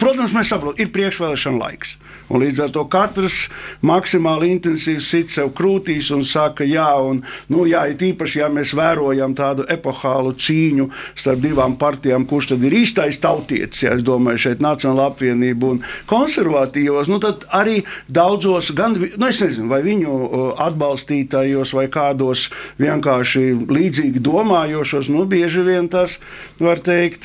protams, 0.00 0.36
mēs 0.36 0.52
saprotam, 0.52 0.80
ir 0.82 0.92
priekšvēlēšana 0.94 1.62
laiks. 1.62 1.96
Un 2.28 2.42
līdz 2.42 2.60
ar 2.66 2.72
to 2.74 2.84
katrs 2.92 3.46
maksimāli 3.88 4.50
intensīvi 4.52 5.00
sit 5.00 5.32
sev 5.32 5.48
krūtīs 5.56 6.10
un 6.12 6.26
saka, 6.28 6.66
jā, 6.68 6.88
un, 7.00 7.22
nu, 7.48 7.64
jā, 7.68 7.86
it 7.88 8.04
īpaši, 8.04 8.42
ja 8.42 8.50
mēs 8.52 8.74
vērojam 8.76 9.32
tādu 9.38 9.64
epohālu 9.72 10.34
cīņu 10.36 10.90
starp 11.16 11.40
divām 11.44 11.78
partijām, 11.80 12.26
kurš 12.28 12.52
tad 12.52 12.66
ir 12.68 12.76
īstais 12.82 13.20
tautietis, 13.22 13.80
ja 13.86 13.94
es 13.96 14.04
domāju, 14.04 14.42
šeit 14.44 14.64
Nacionāla 14.64 15.08
apvienība 15.08 15.72
un 15.72 15.80
konservatīvos, 16.10 17.08
nu, 17.08 17.20
tad 17.22 17.46
arī 17.56 17.80
daudzos, 18.12 18.74
gan, 18.76 18.98
nu, 18.98 19.30
es 19.30 19.40
nezinu, 19.44 19.70
vai 19.72 19.80
viņu 19.86 20.18
atbalstītājos 20.68 21.72
vai 21.78 21.86
kādos 21.92 22.48
vienkārši 22.82 23.46
līdzīgi 23.72 24.20
domājošos, 24.24 25.08
nu, 25.14 25.24
bieži 25.30 25.64
vien 25.64 25.88
tas, 25.88 26.18
var 26.60 26.84
teikt, 26.84 27.24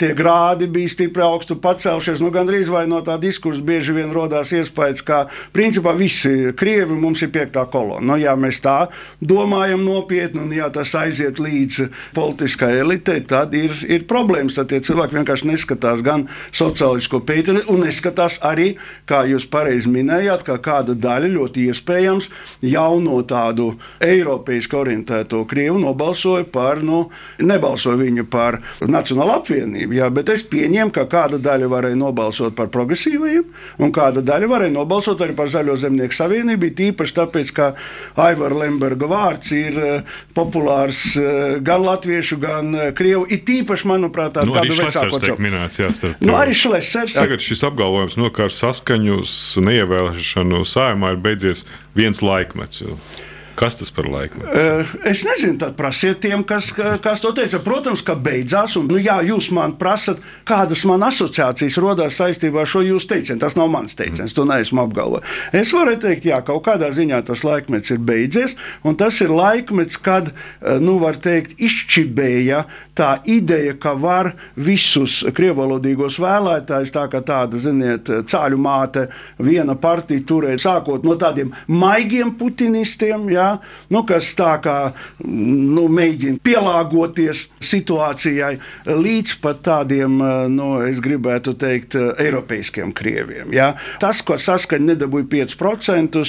tie 0.00 0.10
grādi 0.18 0.66
bija 0.66 0.90
stipri 0.90 1.22
augstu 1.22 1.60
pacelšies, 1.94 2.22
nu, 2.24 2.30
gandrīz 2.34 2.70
vai 2.72 2.88
no 2.90 2.98
tā 3.06 3.14
diskursa 3.22 3.62
bieži 3.62 3.94
vien 3.94 4.10
rodās 4.10 4.50
iespējas, 4.54 5.02
ka 5.06 5.18
principā 5.54 5.92
visi 5.94 6.50
krievi 6.58 6.96
mums 6.98 7.22
ir 7.22 7.30
piektā 7.30 7.62
kolona. 7.70 8.02
Nu, 8.02 8.16
ja 8.18 8.34
mēs 8.34 8.58
tā 8.64 8.88
domājam 9.22 9.84
nopietni, 9.86 10.42
un 10.42 10.50
ja 10.54 10.66
tas 10.74 10.94
aiziet 10.98 11.38
līdz 11.38 11.90
politiskai 12.16 12.72
elitei, 12.80 13.20
tad 13.22 13.54
ir, 13.54 13.76
ir 13.86 14.06
problēmas. 14.10 14.56
Tad 14.58 14.72
tie 14.72 14.80
cilvēki 14.82 15.20
vienkārši 15.20 15.50
neskatās 15.52 16.02
gan 16.02 16.26
sociālisko 16.50 17.22
pētījumu, 17.22 17.62
un 17.70 17.84
neskatās 17.86 18.40
arī, 18.42 18.74
kā 19.06 19.22
jūs 19.30 19.46
pareizi 19.50 19.92
minējāt, 19.94 20.42
ka 20.48 20.58
kāda 20.64 20.98
daļa 20.98 21.30
ļoti 21.36 21.68
iespējams 21.70 22.30
jauno 22.66 23.20
tādu 23.28 23.70
eiropeiski 24.02 24.80
orientēto 24.80 25.44
krievu 25.46 25.78
nobalsoja 25.84 26.48
par, 26.50 26.82
nu, 26.82 27.04
nebalsoja 27.38 28.00
viņu 28.02 28.26
par 28.30 28.58
Nacionālo 28.82 29.38
apvienību, 29.38 30.00
jā, 30.00 30.10
bet 30.14 30.34
es 30.34 30.42
pieņēmu, 30.50 30.90
ka 30.94 31.06
kāda 31.10 31.38
daļa 31.42 31.70
varēja 31.84 32.00
nobalsot 32.00 32.56
par 32.56 32.70
progresīvajiem, 32.72 33.44
un 33.84 33.92
kāda 33.94 34.22
daļa 34.24 34.48
varēja 34.50 34.74
nobalsot 34.74 35.20
arī 35.24 35.36
par 35.36 35.50
Zaļo 35.52 35.76
zemnieku 35.80 36.16
savienību, 36.16 36.70
tīpaši 36.78 37.16
tāpēc, 37.18 37.52
ka 37.54 37.70
Aivara 38.24 38.64
Lemberga 38.64 39.08
vārds 39.10 39.52
ir 39.54 39.78
uh, 39.78 40.16
populārs 40.36 41.02
uh, 41.20 41.58
gan 41.64 41.84
latviešu, 41.84 42.38
gan 42.42 42.72
uh, 42.74 42.88
krievu. 42.96 43.26
It 43.28 43.48
īpaši, 43.50 43.88
manuprāt, 43.90 44.34
tādu 44.38 44.52
nu, 44.52 44.56
kādu 44.58 44.78
vecāku 44.78 45.20
cilvēku. 45.20 45.44
Minēts, 45.44 45.78
jā, 45.82 45.90
starp, 45.94 46.24
nu, 46.24 46.36
arī 46.38 46.56
Šlesers. 46.56 47.16
Tagad 47.18 47.44
šis 47.44 47.64
apgalvojums, 47.68 48.18
no 48.20 48.32
kā 48.34 48.48
ar 48.48 48.54
saskaņu 48.54 49.20
neievēlēšanu 49.68 50.64
sājumā 50.68 51.14
ir 51.14 51.22
beidzies 51.24 51.64
viens 51.98 52.22
laikmets. 52.24 52.84
Kas 53.54 53.78
tas 53.78 53.90
par 53.94 54.08
laiku? 54.10 54.42
Es 55.06 55.22
nezinu, 55.26 55.56
tad 55.60 55.76
prasiet 55.78 56.18
tiem, 56.24 56.42
kas, 56.46 56.72
kas 56.74 57.22
to 57.22 57.30
teica. 57.36 57.60
Protams, 57.62 58.02
ka 58.06 58.16
beidzās, 58.18 58.74
un 58.80 58.88
nu, 58.90 58.98
jā, 58.98 59.20
jūs 59.26 59.50
man 59.54 59.76
prasat, 59.78 60.22
kādas 60.48 60.82
man 60.88 61.04
asociācijas 61.06 61.78
radās 61.82 62.18
saistībā 62.18 62.64
ar 62.64 62.70
šo 62.70 62.82
jūsu 62.84 63.10
teicienu. 63.12 63.40
Tas 63.42 63.54
nav 63.58 63.70
mans 63.70 63.94
teiciens, 63.94 64.32
mm. 64.32 64.36
to 64.36 64.46
neesmu 64.50 64.82
apgalvojis. 64.84 65.36
Es 65.54 65.74
varu 65.76 65.94
teikt, 66.02 66.26
jā, 66.30 66.40
kaut 66.46 66.64
kādā 66.66 66.90
ziņā 66.94 67.20
tas 67.28 67.44
laikmets 67.46 67.94
ir 67.94 68.02
beidzies, 68.02 68.56
un 68.82 68.98
tas 68.98 69.20
ir 69.22 69.30
laikmets, 69.34 70.00
kad, 70.02 70.32
nu, 70.82 70.98
var 71.02 71.20
teikt, 71.22 71.54
izčibēja 71.62 72.64
tā 72.98 73.14
ideja, 73.30 73.76
ka 73.78 73.94
var 73.98 74.32
visus 74.58 75.20
krievalodīgos 75.34 76.18
vēlētājus, 76.22 76.94
tā 76.94 77.06
kā 77.12 77.22
tāda, 77.26 77.60
ziniet, 77.62 78.10
cāļu 78.30 78.58
māte, 78.60 79.06
viena 79.38 79.78
partija 79.78 80.26
turēt, 80.26 80.62
sākot 80.64 81.06
no 81.06 81.16
tādiem 81.20 81.54
maigiem 81.70 82.34
putinistiem, 82.38 83.28
jā, 83.34 83.43
ja, 83.44 83.52
nu, 83.92 84.02
kas 84.08 84.32
tā 84.38 84.52
kā 84.64 84.76
nu, 85.24 85.86
mēģina 85.92 86.40
pielāgoties 86.44 87.46
situācijai, 87.64 88.54
līdz 88.88 89.36
pat 89.44 89.62
tādiem, 89.68 90.16
nu, 90.54 90.70
es 90.86 91.00
gribētu 91.04 91.56
teikt, 91.60 91.98
eiropeiskiem 92.20 92.92
krieviem. 92.96 93.52
Ja. 93.54 93.72
Tas, 94.02 94.22
ko 94.24 94.38
saskaņa 94.40 94.94
nedabūja 94.94 95.28
5%, 95.54 96.24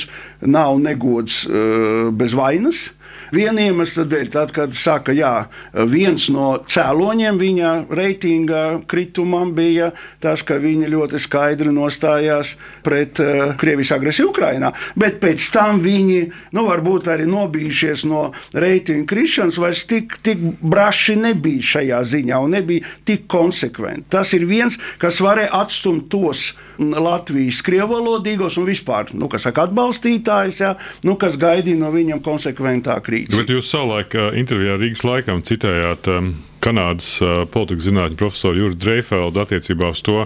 nav 0.46 0.80
negods 0.84 1.44
uh, 1.48 2.12
bez 2.16 2.36
vainas. 2.38 2.90
Viena 3.34 3.64
iemesla 3.66 4.06
dēļ, 4.10 4.30
tad, 4.34 4.52
kad 4.56 4.76
saka, 4.78 5.14
jā, 5.16 5.48
viens 5.90 6.28
no 6.34 6.52
cēloņiem 6.70 7.40
viņa 7.42 7.72
reitinga 7.90 8.64
kritumam 8.90 9.54
bija 9.56 9.92
tas, 10.24 10.44
ka 10.46 10.60
viņi 10.62 10.90
ļoti 10.92 11.22
skaidri 11.22 11.74
nostājās 11.74 12.56
pret 12.86 13.22
uh, 13.24 13.56
Krievijas 13.60 13.96
agresiju 13.96 14.30
Ukrajinā. 14.32 14.72
Bet 15.00 15.20
pēc 15.24 15.48
tam 15.54 15.82
viņi 15.84 16.20
nu, 16.56 16.66
varbūt 16.70 17.10
arī 17.14 17.28
nobijušies 17.30 18.06
no 18.10 18.28
reitinga 18.54 19.08
krišanas, 19.10 19.60
vairs 19.62 19.86
tik, 19.90 20.18
tik 20.26 20.42
braši 20.62 21.18
nebija 21.22 21.70
šajā 21.76 22.04
ziņā 22.14 22.42
un 22.46 22.56
nebija 22.58 22.94
tik 23.08 23.26
konsekventi. 23.32 24.10
Tas 24.14 24.34
ir 24.38 24.46
viens, 24.50 24.78
kas 25.02 25.22
varēja 25.24 25.54
atstumt 25.62 26.10
tos 26.14 26.52
Latvijas 26.78 27.62
krievalodīgos 27.66 28.60
un 28.60 28.68
vispār 28.68 29.14
nu, 29.16 29.30
saka, 29.40 29.66
atbalstītājus, 29.70 30.62
ja, 30.62 30.74
nu, 31.08 31.16
kas 31.20 31.40
gaidīja 31.40 31.80
no 31.80 31.92
viņiem 31.94 32.22
konsekventāku 32.26 33.15
rīcību. 33.16 33.40
Bet 33.42 33.56
jūs 33.56 33.72
savulaik 33.72 34.20
intervijā 34.42 34.78
Rīgas 34.82 35.08
laikam 35.08 35.46
citējāt. 35.46 36.12
Um, 36.12 36.36
Kanādas 36.66 37.20
politikas 37.54 37.86
zinātņu 37.86 38.18
profesoru 38.18 38.64
Juriju 38.64 38.80
Dreifeldu 38.82 39.42
attiecībā 39.44 39.92
uz 39.94 40.02
to, 40.06 40.24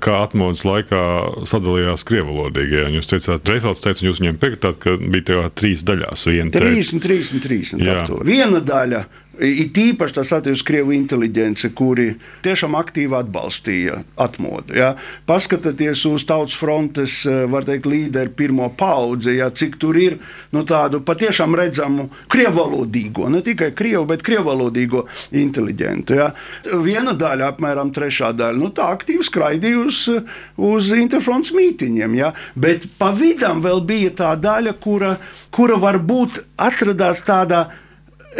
kā 0.00 0.14
atmodas 0.24 0.64
laikā 0.64 1.00
sadalījās 1.48 2.06
krievalodīgie. 2.08 2.86
Jūs 2.94 3.10
teicāt, 3.10 3.44
Dreifelds 3.44 3.84
teica, 3.84 4.00
un 4.00 4.08
jūs 4.08 4.22
viņiem 4.22 4.40
piekritāt, 4.40 4.78
ka 4.80 4.96
bija 4.96 5.26
tajā 5.30 5.50
trīs 5.60 5.84
daļās. 5.84 6.24
Viena 6.30 6.54
30, 6.54 7.02
30, 7.04 7.44
30. 7.44 8.16
Viena 8.24 8.62
daļa 8.64 9.04
It 9.40 9.76
īpaši 9.76 10.14
tas 10.16 10.30
attiecas 10.32 10.60
uz 10.60 10.64
krievu 10.66 10.94
inteligenci, 10.96 11.68
kuri 11.76 12.14
tiešām 12.44 12.76
aktīvi 12.78 13.16
atbalstīja 13.18 13.98
atmodu. 14.22 14.76
Ja. 14.76 14.94
Paskatieties 15.28 16.04
uz 16.08 16.24
Tautas 16.28 16.56
frontes 16.56 17.18
teikt, 17.66 17.88
līderu 17.90 18.32
pirmo 18.36 18.68
paudzi, 18.78 19.36
ja, 19.40 19.50
cik 19.50 19.76
tur 19.82 19.98
ir 20.00 20.18
nu, 20.54 20.62
tādu 20.68 21.02
patiešām 21.04 21.56
redzamu 21.58 22.08
krievalodīgo, 22.32 23.28
ne 23.32 23.42
tikai 23.44 23.72
krievu, 23.76 24.04
bet 24.12 24.24
krievalodīgo 24.26 25.06
inteligentu. 25.36 26.16
Ja. 26.20 26.30
Viena 26.84 27.16
daļa, 27.16 27.52
apmēram 27.54 27.92
trešā 27.96 28.32
daļa, 28.36 28.60
nu, 28.60 28.70
tā 28.76 28.88
aktīvi 28.94 29.26
skraidīja 29.26 29.82
uz, 29.84 30.02
uz 30.56 30.92
Interfronts 30.96 31.52
mītiņiem. 31.56 32.20
Ja. 32.20 32.32
Bet 32.54 32.88
pa 33.00 33.10
vidam 33.16 33.64
vēl 33.64 33.82
bija 33.86 34.14
tā 34.22 34.36
daļa, 34.40 34.78
kura, 34.80 35.16
kura 35.52 35.80
varbūt 35.82 36.44
atradās 36.68 37.24
tādā 37.26 37.56
veidā 37.56 37.85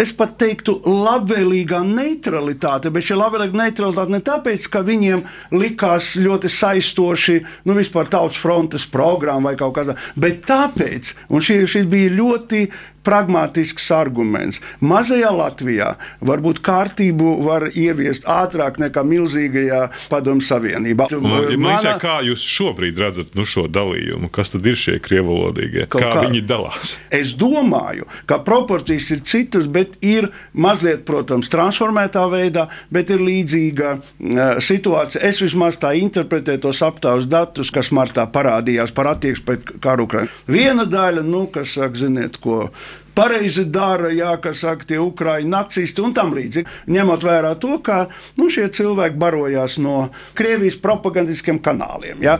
es 0.01 0.13
pat 0.17 0.37
teiktu, 0.41 0.79
labvēlīgā 0.87 1.81
neutralitāte, 1.87 2.93
bet 2.95 3.07
šī 3.07 3.19
labvēlīga 3.21 3.61
neutralitāte 3.63 4.15
ne 4.15 4.23
tāpēc, 4.25 4.69
ka 4.73 4.83
viņiem 4.87 5.25
likās 5.57 6.15
ļoti 6.23 6.51
saistoši, 6.53 7.39
nu, 7.69 7.77
vispār 7.79 8.11
tautas 8.13 8.41
frontes 8.41 8.87
programma 8.91 9.53
vai 9.53 9.61
kaut 9.61 9.77
kas 9.79 9.93
tāds, 9.93 10.11
bet 10.21 10.45
tāpēc, 10.49 11.15
un 11.31 11.45
šī, 11.45 11.63
šī 11.71 11.87
bija 11.91 12.15
ļoti 12.17 12.67
pragmatisks 13.07 13.89
arguments. 13.95 14.61
Mazajā 14.83 15.31
Latvijā 15.35 15.93
varbūt 16.27 16.61
kārtību 16.67 17.37
var 17.47 17.69
ieviest 17.71 18.27
ātrāk 18.31 18.81
nekā 18.83 19.05
milzīgajā 19.07 19.83
Padomu 20.11 20.45
Savienībā. 20.45 21.09
Man, 21.23 21.53
Mana... 21.63 21.95
Kā 22.03 22.19
jūs 22.27 22.43
šobrīd 22.43 22.99
redzat 23.01 23.37
nu, 23.39 23.47
šo 23.49 23.67
dalījumu? 23.73 24.31
Kas 24.35 24.55
tad 24.55 24.67
ir 24.69 24.79
šie 24.81 24.99
krievalodīgie? 25.03 25.87
Kā, 25.93 26.03
kā 26.03 26.27
viņi 26.27 26.43
dalās? 26.49 26.97
Es 27.15 27.35
domāju, 27.39 28.09
ka 28.29 28.41
proporcijas 28.47 29.11
ir 29.15 29.23
citas, 29.29 29.69
bet 29.71 29.97
ir 30.05 30.29
mazliet, 30.53 31.05
protams, 31.09 31.51
transformētā 31.53 32.27
veidā, 32.33 32.67
bet 32.93 33.13
ir 33.15 33.23
līdzīga 33.23 33.93
uh, 33.97 34.45
situācija. 34.63 35.23
Es 35.27 35.41
vismaz 35.45 35.79
tā 35.83 35.95
interpretēju 36.01 36.67
tos 36.67 36.83
aptaujas 36.87 37.29
datus, 37.31 37.73
kas 37.75 37.93
martā 37.95 38.27
parādījās 38.31 38.95
par 38.97 39.13
attieksmi 39.15 39.47
pret 39.47 39.75
karu 39.83 40.07
Ukraiņu. 40.07 40.33
Viena 40.51 40.87
daļa, 40.89 41.25
nu, 41.27 41.47
kas 41.53 41.77
saka, 41.77 42.01
ziniet, 42.07 42.41
ko 42.43 42.67
pareizi 43.17 43.67
dara, 43.73 44.11
jā, 44.15 44.35
kas 44.43 44.63
saka, 44.65 44.87
tie 44.93 45.01
ukrāņu 45.03 45.51
nacisti 45.53 46.05
un 46.05 46.15
tam 46.17 46.35
līdzīgi. 46.37 46.69
Ņemot 46.93 47.27
vērā 47.27 47.55
to, 47.63 47.79
ka 47.85 48.05
nu, 48.41 48.51
šie 48.53 48.69
cilvēki 48.77 49.21
barojās 49.21 49.79
no 49.83 50.09
Krievijas 50.37 50.79
propagandiskiem 50.83 51.61
kanāliem. 51.65 52.21
Jā. 52.25 52.39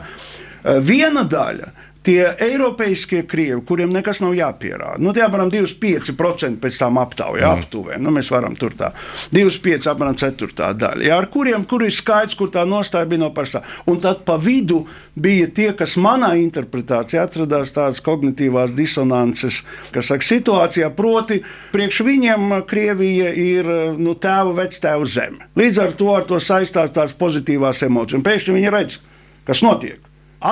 Viena 0.83 1.23
daļa 1.29 1.73
tie 2.07 2.23
eiropeiskie 2.47 3.25
krievi, 3.27 3.61
kuriem 3.67 3.91
nekas 3.95 4.21
nav 4.23 4.35
jāpierāda, 4.37 5.01
nu, 5.03 5.13
tie 5.15 5.25
apmēram 5.27 5.51
25% 5.51 6.61
pēc 6.63 6.79
tam 6.79 7.01
aptaujā, 7.03 7.49
mm. 7.49 7.65
aptuveni. 7.65 8.03
Nu, 8.05 8.13
mēs 8.15 8.31
varam 8.31 8.55
tur 8.59 8.77
tā 8.79 8.93
25, 9.35 9.89
apmēram 9.91 10.19
4 10.21 10.71
daļa, 10.79 11.07
jā, 11.09 11.19
ar 11.19 11.29
kuriem 11.33 11.67
kur 11.69 11.83
ir 11.87 11.95
skaidrs, 11.95 12.39
kur 12.39 12.53
tā 12.55 12.63
nostāja 12.69 13.09
bija 13.11 13.25
no 13.25 13.33
pašā. 13.35 13.63
Un 13.91 13.99
tad 14.03 14.23
pa 14.29 14.39
vidu 14.41 14.85
bija 15.19 15.49
tie, 15.51 15.69
kas 15.77 15.97
manā 16.01 16.35
interpretācijā 16.39 17.27
atradās 17.27 17.75
tādas 17.75 18.03
kognitīvās 18.07 18.75
disonances, 18.77 19.63
kas 19.95 20.13
saka, 20.13 20.27
situācijā, 20.27 20.91
proti, 20.97 21.43
priekš 21.75 22.03
viņiem 22.07 22.59
Krievija 22.71 23.33
ir 23.35 23.71
nu, 23.99 24.15
tēva 24.21 24.55
vectēva 24.63 25.07
zeme. 25.11 25.51
Līdz 25.59 25.83
ar 25.83 25.97
to, 25.99 26.11
ar 26.15 26.27
to 26.29 26.41
saistās 26.43 26.95
tās 26.95 27.17
pozitīvās 27.19 27.83
emocijas. 27.87 28.21
Un 28.21 28.27
pēkšņi 28.27 28.59
viņi 28.61 28.77
redz, 28.77 29.01
kas 29.49 29.65
notiek 29.67 30.03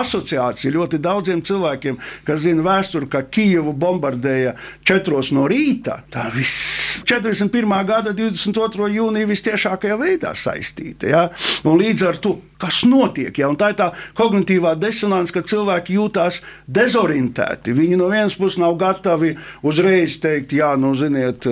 asociācija 0.00 0.74
ļoti 0.74 1.00
daudziem 1.02 1.42
cilvēkiem, 1.44 1.98
kas 2.26 2.44
zina 2.46 2.64
vēsturi, 2.66 3.10
ka 3.10 3.24
Kijevu 3.28 3.74
bombardēja 3.78 4.54
četros 4.86 5.32
no 5.34 5.48
rīta. 5.50 6.02
Tā 6.12 6.28
viss 6.34 7.02
41. 7.04 7.74
gada 7.86 8.14
22. 8.16 8.88
jūnija 8.96 9.28
vistiešākajā 9.28 9.96
veidā 10.00 10.32
saistīta. 10.38 11.10
Ja? 11.10 11.22
Un 11.68 11.80
līdz 11.82 12.08
ar 12.08 12.20
to 12.22 12.38
kas 12.64 12.82
notiek. 12.88 13.36
Ja? 13.38 13.50
Un 13.52 13.58
tā 13.60 13.72
ir 13.72 13.78
tā 13.78 13.90
kognitīvā 14.16 14.74
disonance, 14.80 15.32
ka 15.34 15.44
cilvēki 15.44 15.98
jūtas 15.98 16.40
dezorientēti. 16.64 17.74
Viņi 17.76 17.98
no 18.00 18.08
vienas 18.12 18.36
puses 18.40 18.58
nav 18.62 18.78
gatavi 18.80 19.34
uzreiz 19.66 20.16
teikt, 20.22 20.54
jā, 20.56 20.72
nu, 20.80 20.94
ziniet, 20.98 21.46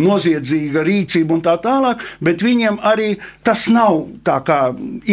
noziedzīga 0.00 0.84
rīcība 0.86 1.36
un 1.36 1.44
tā 1.44 1.56
tālāk, 1.62 2.02
bet 2.24 2.44
viņiem 2.44 2.80
arī 2.84 3.14
tas 3.44 3.66
nav 3.72 4.06
tā 4.24 4.38
kā 4.46 4.60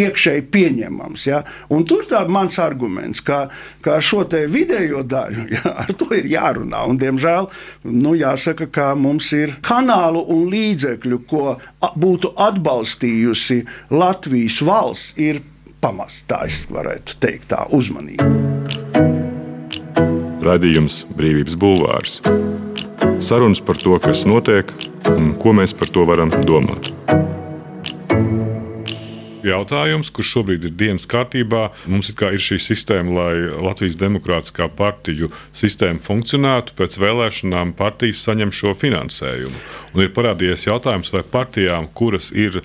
iekšēji 0.03 0.47
pieņemams. 0.53 1.27
Ja? 1.27 1.43
Un 1.73 1.85
tur 1.89 2.07
tā 2.09 2.23
mans 2.31 2.59
arguments, 2.61 3.23
ka, 3.25 3.43
ka 3.83 3.99
šo 4.03 4.23
te 4.31 4.45
vidējo 4.51 5.03
daļu, 5.07 5.47
ja, 5.51 5.75
ar 5.83 5.93
to 5.97 6.11
ir 6.15 6.29
jārunā. 6.31 6.85
Un, 6.87 6.99
diemžēl, 7.01 7.49
nu, 7.91 8.15
jāsaka, 8.19 8.69
ka 8.71 8.91
mums 8.95 9.31
ir 9.35 9.57
kanālu 9.65 10.23
un 10.31 10.47
līdzekļu, 10.51 11.21
ko 11.27 11.57
būtu 11.99 12.33
atbalstījusi 12.39 13.61
Latvijas 13.91 14.61
valsts, 14.65 15.15
ir 15.21 15.40
pamats, 15.81 16.21
tā 16.29 16.43
es 16.47 16.63
varētu 16.71 17.17
teikt, 17.21 17.49
tā 17.55 17.65
uzmanība. 17.73 18.29
Radījums 20.41 21.03
Brīvības 21.17 21.57
Bulvārs. 21.61 22.19
Sarunas 23.21 23.61
par 23.61 23.77
to, 23.77 23.97
kas 24.01 24.23
notiek 24.25 24.71
un 25.09 25.35
ko 25.41 25.53
mēs 25.57 25.75
par 25.77 25.91
to 25.93 26.05
varam 26.09 26.33
domāt. 26.45 26.89
Jautājums, 29.41 30.11
kurš 30.13 30.35
šobrīd 30.35 30.65
ir 30.69 30.73
dienas 30.77 31.07
kārtībā, 31.09 31.71
mums 31.89 32.11
ir, 32.11 32.17
ir 32.37 32.43
šī 32.45 32.59
sistēma, 32.61 33.13
lai 33.15 33.61
Latvijas 33.65 33.97
Demokrātiskā 33.97 34.67
partiju 34.77 35.31
sistēma 35.57 36.01
funkcionētu. 36.05 36.75
Pēc 36.77 36.99
vēlēšanām 37.01 37.73
partijas 37.77 38.21
saņem 38.27 38.53
šo 38.53 38.75
finansējumu. 38.77 39.63
Un 39.95 40.05
ir 40.05 40.13
parādījies 40.13 40.67
jautājums, 40.69 41.09
vai 41.15 41.25
partijām, 41.25 41.89
kuras 41.97 42.29
ir 42.37 42.61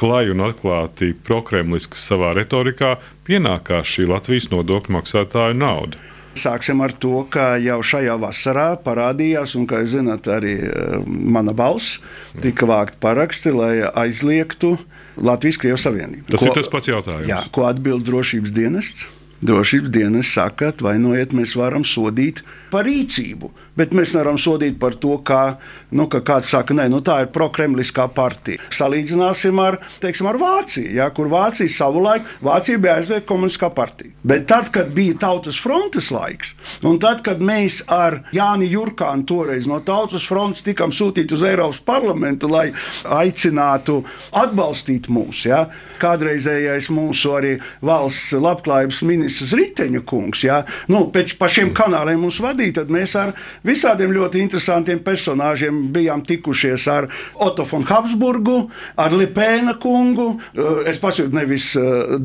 klaju 0.00 0.34
un 0.36 0.46
atklāti 0.48 1.12
prokremlisks 1.26 2.06
savā 2.08 2.32
retorikā, 2.38 2.96
pienākās 3.28 3.90
šī 3.96 4.08
Latvijas 4.10 4.48
nodokļu 4.52 4.96
maksātāju 4.96 5.58
nauda. 5.60 6.00
Sāksim 6.38 6.78
ar 6.84 6.92
to, 6.94 7.24
ka 7.26 7.56
jau 7.58 7.80
šajā 7.84 8.14
vasarā 8.22 8.68
parādījās, 8.84 9.56
un, 9.58 9.66
kā 9.68 9.82
jūs 9.82 9.96
zināt, 9.96 10.28
arī 10.30 10.54
eh, 10.62 11.00
mana 11.04 11.52
balss 11.56 11.98
tika 12.40 12.68
vākt 12.70 13.00
paraksti, 13.02 13.50
lai 13.52 13.72
aizliegtu 13.88 14.76
Latvijas-Krievijas 15.20 15.88
Savienību. 15.88 16.28
Tas 16.30 16.44
ko, 16.44 16.52
ir 16.52 16.60
tas 16.60 16.70
pats 16.70 16.92
jautājums. 16.92 17.28
Jā, 17.28 17.42
ko 17.52 17.66
atbild 17.68 18.06
drošības 18.06 18.54
dienests. 18.56 19.08
Drošības 19.40 19.92
dienas 19.92 20.30
saka, 20.36 20.70
atvainojiet, 20.70 21.34
mēs 21.36 21.56
varam 21.58 21.84
sodīt 21.88 22.44
par 22.70 22.86
rīcību, 22.88 23.50
bet 23.78 23.94
mēs 23.96 24.14
nevaram 24.14 24.38
sodīt 24.40 24.78
par 24.80 24.96
to, 25.00 25.16
kā, 25.26 25.56
nu, 25.96 26.06
ka 26.10 26.22
kāds 26.26 26.52
saka, 26.54 26.74
nē, 26.76 26.88
nu, 26.92 27.00
tā 27.04 27.20
ir 27.24 27.32
prokremliskā 27.34 28.06
partija. 28.14 28.60
Salīdzināsim 28.74 29.60
ar, 29.62 29.80
teiksim, 30.02 30.28
ar 30.30 30.38
Vāciju, 30.40 30.92
ja, 30.96 31.08
kur 31.14 31.30
Vācija 31.32 31.70
savulaik 31.70 32.26
Vācija 32.44 32.78
bija 32.80 32.96
aizliegta 33.00 33.28
komunistiskā 33.28 33.70
partija. 33.74 34.12
Bet 34.22 34.46
tad, 34.50 34.70
kad 34.74 34.92
bija 34.96 35.16
Tautas 35.20 35.58
frontes 35.60 36.10
laiks, 36.14 36.54
un 36.86 36.98
tad, 37.02 37.22
kad 37.26 37.40
mēs 37.44 37.80
ar 37.90 38.20
Jāni 38.36 38.68
Jurkānu 38.70 39.26
toreiz 39.28 39.68
no 39.70 39.80
Tautas 39.84 40.26
frontes 40.28 40.64
tikām 40.66 40.92
sūtīti 40.94 41.36
uz 41.36 41.44
Eiropas 41.46 41.80
parlamentu, 41.86 42.50
lai 42.50 42.68
aicinātu 43.04 44.00
atbalstīt 44.36 45.08
mūs, 45.12 45.44
ja, 45.48 45.64
kādreizējais 46.00 46.90
mūsu 46.94 47.34
arī 47.36 47.54
valsts 47.84 48.34
labklājības 48.36 49.02
ministrs 49.08 49.54
Riteņa 49.56 50.04
kungs, 50.08 50.44
ja, 50.46 50.62
nu, 50.92 51.06
pēc 51.12 51.36
pa 51.40 51.48
šiem 51.50 51.72
kanāliem 51.76 52.20
mums 52.20 52.40
vadīja, 52.42 52.59
tad 52.76 52.90
mēs 52.92 53.14
ar 53.18 53.32
visādiem 53.66 54.12
ļoti 54.14 54.42
interesantiem 54.44 55.00
personāžiem 55.04 55.82
bijām 55.94 56.22
tikušies 56.26 56.86
ar 56.92 57.08
Otto 57.40 57.64
von 57.68 57.86
Habsburgu, 57.88 58.58
ar 59.00 59.14
Lipēna 59.16 59.76
kungu, 59.80 60.28
eh, 60.54 60.90
es 60.90 61.00
pasūtu 61.00 61.34
nevis 61.36 61.72
uh, 61.78 62.16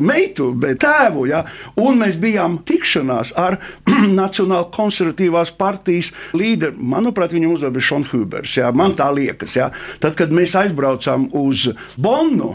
meitu, 0.00 0.50
bet 0.58 0.80
tēvu, 0.84 1.26
ja, 1.30 1.42
un 1.80 2.00
mēs 2.02 2.18
bijām 2.20 2.60
tikšanās 2.66 3.34
ar 3.40 3.58
Nacionāla 4.20 4.68
konservatīvās 4.74 5.54
partijas 5.58 6.12
līderi. 6.36 6.78
Manuprāt, 6.78 7.34
viņam 7.34 7.56
uzvārds 7.56 7.76
bija 7.78 7.88
Šons 7.88 8.12
Hubers. 8.14 8.56
Ja, 8.58 8.70
man 8.76 8.94
tā 8.96 9.08
liekas. 9.14 9.56
Ja. 9.58 9.70
Tad, 10.02 10.16
kad 10.18 10.34
mēs 10.34 10.54
aizbraucām 10.58 11.28
uz 11.38 11.68
Bonnu 12.00 12.54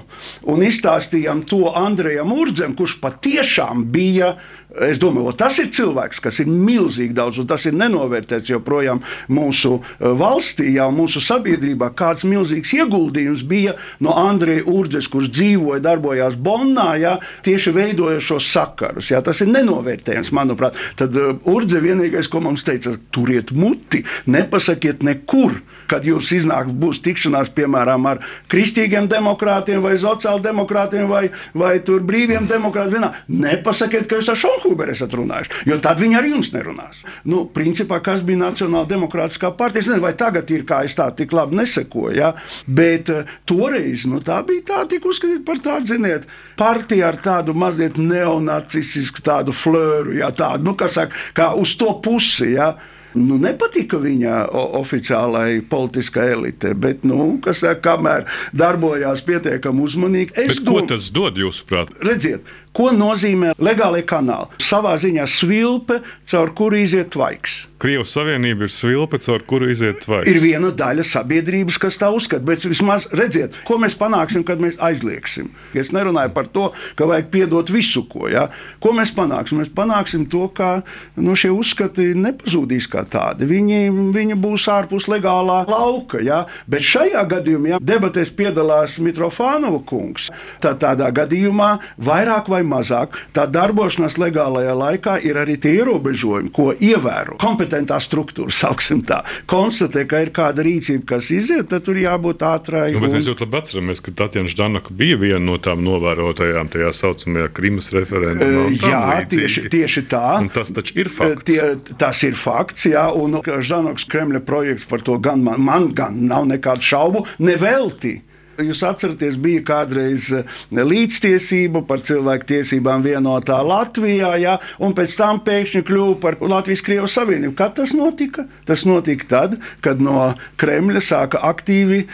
un 0.50 0.66
izstāstījām 0.66 1.44
to 1.50 1.66
Andrejam 1.76 2.34
Urdzem, 2.36 2.76
kurš 2.78 3.00
patiešām 3.04 3.50
tiešām 3.50 3.86
bija. 3.92 4.36
Es 4.70 5.00
domāju, 5.02 5.32
tas 5.34 5.56
ir 5.58 5.72
cilvēks, 5.74 6.20
kas 6.22 6.38
ir 6.44 6.50
milzīgi 6.50 7.16
daudz, 7.18 7.40
un 7.42 7.48
tas 7.50 7.64
ir 7.66 7.74
nenovērtēts 7.74 8.52
joprojām 8.52 9.00
mūsu 9.34 9.80
eh, 9.80 10.12
valstī, 10.20 10.68
jau 10.76 10.92
mūsu 10.94 11.24
sabiedrībā. 11.26 11.90
Kāds 11.98 12.22
milzīgs 12.30 12.76
ieguldījums 12.78 13.42
bija 13.50 13.74
no 14.06 14.14
Andreja 14.22 14.68
Urdzes, 14.70 15.10
kurš 15.10 15.32
dzīvoja, 15.34 15.82
darbojās 15.88 16.38
Bonnā, 16.38 16.92
jā, 17.02 17.16
tieši 17.48 17.74
veidoja 17.74 18.22
šos 18.22 18.52
sakarus. 18.54 19.10
Jā, 19.10 19.24
tas 19.26 19.42
ir 19.42 19.50
nenovērtējams, 19.56 20.30
manuprāt. 20.38 20.78
Tad 21.00 21.18
uh, 21.18 21.34
Urdze 21.50 21.82
vienīgais, 21.82 22.30
ko 22.30 22.44
mums 22.46 22.68
teica, 22.68 22.94
turiet 23.10 23.56
muti, 23.58 24.04
nepasakiet 24.30 25.02
nekur 25.08 25.58
kad 25.90 26.06
jūs 26.06 26.30
iznāk, 26.36 26.70
būs 26.70 27.02
tikšanās 27.06 27.52
piemēram 27.58 28.06
ar 28.10 28.22
kristīgiem 28.52 29.10
demokrātiem 29.10 29.82
vai 29.84 29.96
sociāldemokrātiem 30.02 31.10
vai, 31.10 31.24
vai 31.58 31.74
brīviem 31.82 32.48
demokrātiem. 32.50 33.00
Vienā. 33.00 33.12
Nepasakiet, 33.30 34.08
ka 34.10 34.20
jūs 34.20 34.30
ar 34.32 34.40
Šonhuberu 34.60 34.94
esat 34.94 35.16
runājuši, 35.16 35.64
jo 35.70 35.78
tad 35.84 36.02
viņi 36.02 36.20
ar 36.20 36.28
jums 36.28 36.52
nerunās. 36.54 37.02
Nu, 37.30 37.46
principā, 37.54 38.02
kas 38.04 38.24
bija 38.28 38.42
Nacionāla 38.44 38.90
demokrātiskā 38.90 39.54
partija, 39.58 39.84
es 39.84 39.90
nezinu, 39.92 40.06
vai 40.06 40.14
tagad 40.20 40.52
ir 40.54 40.66
kā 40.68 40.84
es 40.88 40.98
tā 40.98 41.10
tik 41.16 41.34
labi 41.36 41.60
nesekoju, 41.62 42.18
ja? 42.20 42.34
bet 42.68 43.12
uh, 43.14 43.34
toreiz 43.50 44.06
nu, 44.10 44.22
tā 44.26 44.42
bija 44.48 44.68
tā, 44.74 44.84
tik 44.92 45.08
uzskatīta 45.10 45.46
par 45.48 45.64
tādu, 45.64 45.94
ziniet, 45.94 46.30
partiju 46.60 47.08
ar 47.08 47.20
tādu 47.24 47.56
mazliet 47.58 48.00
neonacistisku 48.02 49.24
tādu 49.26 49.56
flēru, 49.56 50.20
ja, 50.20 50.32
tādu, 50.36 50.70
nu, 50.70 50.78
kas 50.80 51.00
saka, 51.00 51.28
kā 51.38 51.52
uz 51.58 51.76
to 51.80 51.94
pusi. 52.04 52.54
Ja? 52.60 52.74
nu, 53.18 53.38
nepatika 53.42 53.98
viņa 54.02 54.36
oficiālajai 54.80 55.62
politiskai 55.70 56.30
elitei, 56.36 56.76
bet, 56.78 57.06
nu, 57.08 57.32
kas 57.44 57.64
saka, 57.64 57.82
kamēr 57.90 58.28
darbojās 58.58 59.24
pietiekami 59.26 59.86
uzmanīgi, 59.86 60.36
es 60.38 60.60
domāju, 60.62 60.86
ko 60.86 60.94
tas 60.94 61.10
dod 61.16 61.40
jūsuprāt? 61.42 61.94
Redziet, 62.06 62.48
Ko 62.76 62.92
nozīmē 62.94 63.56
legālie 63.58 64.04
kanāli? 64.06 64.62
Savā 64.62 64.94
ziņā 65.02 65.26
svilpe, 65.30 66.00
caur 66.30 66.54
kuru 66.56 66.78
iziet 66.84 67.10
tvaiks. 67.16 67.64
Krievijas 67.80 68.12
Savienība 68.12 68.68
ir 68.68 68.72
svilpe, 68.76 69.18
caur 69.24 69.44
kuru 69.48 69.70
iziet 69.72 70.02
tvaiks. 70.04 70.28
Ir 70.28 70.42
viena 70.44 70.68
daļa 70.76 71.06
sabiedrības, 71.08 71.78
kas 71.80 71.96
tā 71.98 72.10
uzskata, 72.12 72.44
bet 72.44 72.66
vismaz 72.68 73.06
redziet, 73.16 73.56
ko 73.64 73.78
mēs 73.80 73.96
panāksim, 73.98 74.44
kad 74.44 74.60
mēs 74.60 74.76
aizliegsim. 74.84 75.48
Es 75.72 75.94
nerunāju 75.96 76.34
par 76.36 76.50
to, 76.52 76.66
ka 77.00 77.08
vajag 77.08 77.30
piedot 77.32 77.72
visu, 77.72 78.04
ko. 78.12 78.28
Ja? 78.28 78.50
Ko 78.84 78.92
mēs 78.98 79.14
panāksim? 79.16 79.62
Mēs 79.64 79.72
panāksim 79.76 80.26
to, 80.30 80.50
ka 80.52 80.82
nu, 81.16 81.38
šie 81.40 81.54
uzskati 81.56 82.10
nepazudīs 82.20 82.90
kā 82.92 83.06
tādi. 83.08 83.48
Viņi, 83.48 83.80
viņi 84.16 84.38
būs 84.44 84.68
ārpus 84.76 85.08
legālā 85.12 85.62
lauka. 85.72 86.20
Ja? 86.20 86.44
Bet 86.68 86.84
šajā 86.84 87.24
gadījumā, 87.32 87.74
ja 87.74 87.80
debatēs 87.80 88.34
piedalās 88.36 89.00
Mitrofānova 89.00 89.80
kungs, 89.88 90.28
tad 90.60 90.84
tādā 90.84 91.08
gadījumā 91.16 91.72
vairāk 91.96 92.52
vai 92.52 92.59
vai 92.60 92.66
mazāk, 92.68 93.18
tā 93.36 93.46
darbošanās 93.50 94.18
legālajā 94.20 94.76
laikā 94.78 95.18
ir 95.28 95.40
arī 95.40 95.58
tie 95.62 95.78
ierobežojumi, 95.80 96.52
ko 96.56 96.72
ievēro 96.74 97.40
kompetentā 97.42 98.00
struktūra. 98.04 98.52
Tā. 99.10 99.22
Konstatē, 99.50 100.04
ka 100.10 100.20
ir 100.24 100.32
kāda 100.36 100.64
rīcība, 100.66 101.06
kas 101.14 101.30
iziet, 101.34 101.70
tad 101.72 101.86
tur 101.86 101.98
jābūt 101.98 102.44
ātrai. 102.46 102.90
Nu, 102.94 103.02
un... 103.02 103.14
Mēs 103.14 103.28
ļoti 103.30 103.46
labi 103.46 103.58
atceramies, 103.60 104.02
ka 104.04 104.14
Tatjana 104.18 104.52
Ždanaka 104.52 104.94
bija 104.98 105.18
viena 105.22 105.42
no 105.44 105.58
tām 105.62 105.82
novērotajām 105.86 106.70
tajā 106.74 106.92
saucamajā 106.98 107.50
Krimas 107.56 107.90
referendumā. 107.96 108.68
Jā, 108.76 109.02
tieši, 109.30 109.66
tieši 109.72 110.06
tā. 110.12 110.24
Un 110.44 110.52
tas 110.54 110.74
taču 110.76 110.98
ir 111.00 111.12
fakts. 111.14 111.48
Tie, 111.50 111.62
tas 112.02 112.24
ir 112.28 112.38
fakts, 112.40 112.90
jā, 112.92 113.08
un 113.16 113.40
Ždanoks 113.40 114.08
Kremļa 114.10 114.44
projekts 114.46 114.90
par 114.90 115.06
to 115.06 115.18
gan 115.24 115.46
man, 115.46 115.62
man 115.66 115.92
gan 115.96 116.18
nav 116.30 116.50
nekādu 116.50 116.86
šaubu, 116.86 117.26
nevelti. 117.42 118.20
Jūs 118.60 118.82
atceraties, 118.84 119.38
bija 119.40 119.64
kādreiz 119.68 120.30
eh, 120.36 120.58
līdztiesība 120.76 121.84
par 121.88 122.04
cilvēku 122.06 122.50
tiesībām 122.54 123.06
vienotā 123.06 123.60
Latvijā, 123.64 124.34
ja, 124.42 124.58
un 124.84 124.96
pēc 124.98 125.16
tam 125.20 125.40
pēkšņi 125.46 125.84
kļuva 125.88 126.18
par 126.24 126.40
Latvijas-Krievijas 126.44 127.16
Savienību. 127.20 127.56
Kad 127.60 127.78
tas 127.80 127.96
notika? 127.96 128.48
Tas 128.68 128.86
notika 128.88 129.30
tad, 129.32 129.58
kad 129.86 130.04
no 130.04 130.34
Kremļa 130.60 131.04
sāka 131.06 131.44
aktīvi 131.50 132.06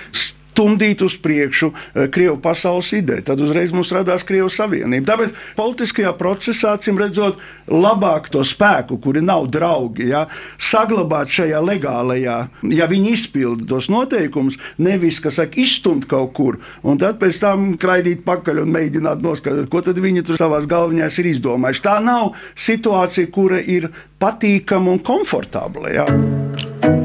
stumdīt 0.56 1.04
uz 1.04 1.18
priekšu 1.20 1.72
eh, 1.72 2.08
Krievijas 2.12 2.42
pasaules 2.44 2.92
ideju. 2.96 3.26
Tad 3.28 3.42
uzreiz 3.44 3.74
mums 3.76 3.92
radās 3.96 4.24
Krievijas 4.28 4.60
Savienība. 4.62 5.12
Tāpēc 5.12 5.36
politiskajā 5.58 6.14
procesā, 6.18 6.76
acīm 6.78 7.00
redzot, 7.02 7.42
labāk 7.68 8.30
to 8.32 8.44
spēku, 8.48 8.98
kuri 9.04 9.24
nav 9.26 9.50
draugi, 9.52 10.10
ja, 10.14 10.26
saglabāt 10.62 11.34
šajā 11.36 11.62
legālajā, 11.66 12.38
ja 12.72 12.90
viņi 12.90 13.14
izpilda 13.16 13.68
tos 13.74 13.90
noteikumus, 13.92 14.58
nevis, 14.78 15.20
kas 15.24 15.40
saka, 15.42 15.60
izstumt 15.62 16.08
kaut 16.10 16.34
kur, 16.38 16.60
un 16.86 17.00
tad 17.02 17.20
pēc 17.22 17.42
tam 17.42 17.72
kraidīt 17.82 18.24
pakaļ 18.28 18.64
un 18.64 18.76
mēģināt 18.76 19.24
noskaidrot, 19.26 19.70
ko 19.72 19.84
tad 19.86 20.00
viņi 20.02 20.26
tur 20.28 20.40
savās 20.40 20.70
galviņās 20.72 21.20
ir 21.22 21.32
izdomājuši. 21.36 21.86
Tā 21.86 21.98
nav 22.04 22.36
situācija, 22.56 23.32
kura 23.34 23.60
ir 23.60 23.90
patīkama 24.22 24.96
un 24.96 25.04
komfortabla. 25.06 25.96
Ja. 25.96 27.05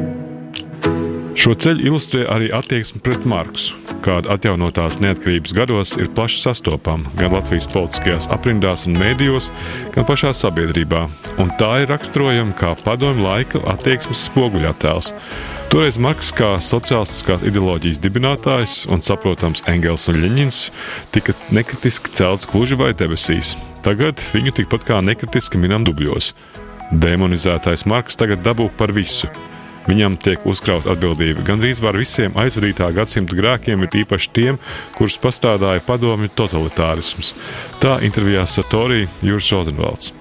Šo 1.40 1.54
ceļu 1.56 1.86
ilustrē 1.88 2.26
arī 2.28 2.50
attieksme 2.52 2.98
pret 3.00 3.22
Marksu, 3.24 3.78
kāda 4.04 4.34
atjaunotās 4.34 4.98
neatkarības 5.00 5.54
gados 5.56 5.94
ir 5.96 6.10
plaši 6.12 6.42
sastopama 6.42 7.08
gan 7.16 7.32
Latvijas 7.32 7.64
politiskajās 7.72 8.26
aprindās 8.34 8.84
un 8.84 8.98
mēdījos, 9.00 9.46
gan 9.94 10.04
pašā 10.04 10.34
sabiedrībā, 10.36 11.06
un 11.40 11.48
tā 11.56 11.70
ir 11.80 11.88
raksturojama 11.94 12.52
kā 12.60 12.74
padomju 12.84 13.24
laika 13.24 13.62
attieksmes 13.72 14.26
spoguļattēls. 14.28 15.14
Toreiz 15.72 15.96
Marks, 16.02 16.28
kā 16.36 16.58
sociālistiskās 16.60 17.46
ideoloģijas 17.48 18.02
dibinātājs 18.04 18.74
un 18.92 19.00
saprotams 19.00 19.64
Engels 19.72 20.10
un 20.12 20.20
Ļeņins, 20.20 20.58
tika 21.16 21.32
nekritiski 21.56 22.12
celts 22.20 22.50
gluži 22.52 22.76
vai 22.76 22.90
debesīs. 22.92 23.54
Tagad 23.86 24.20
viņu 24.34 24.58
tikpat 24.60 24.84
kā 24.90 25.00
nekritiski 25.00 25.62
minam 25.62 25.88
dubļos. 25.88 26.34
Demonizētais 27.00 27.86
Marks 27.88 28.20
tagad 28.20 28.44
dabū 28.44 28.68
par 28.76 28.92
visu 28.92 29.30
Viņam 29.88 30.18
tiek 30.20 30.44
uzkrauta 30.48 30.92
atbildība 30.92 31.44
gandrīz 31.46 31.80
par 31.80 31.96
visiem 31.98 32.36
aizvadītā 32.38 32.90
gadsimta 32.96 33.36
grēkiem, 33.38 33.86
ir 33.86 34.00
īpaši 34.04 34.32
tiem, 34.36 34.60
kurus 34.98 35.18
pastādāja 35.22 35.82
padomju 35.86 36.32
totalitārisms. 36.36 37.34
Tā 37.82 37.98
intervijā 38.06 38.44
Satorī 38.46 39.06
Juris 39.24 39.52
Rozenvalds. 39.54 40.12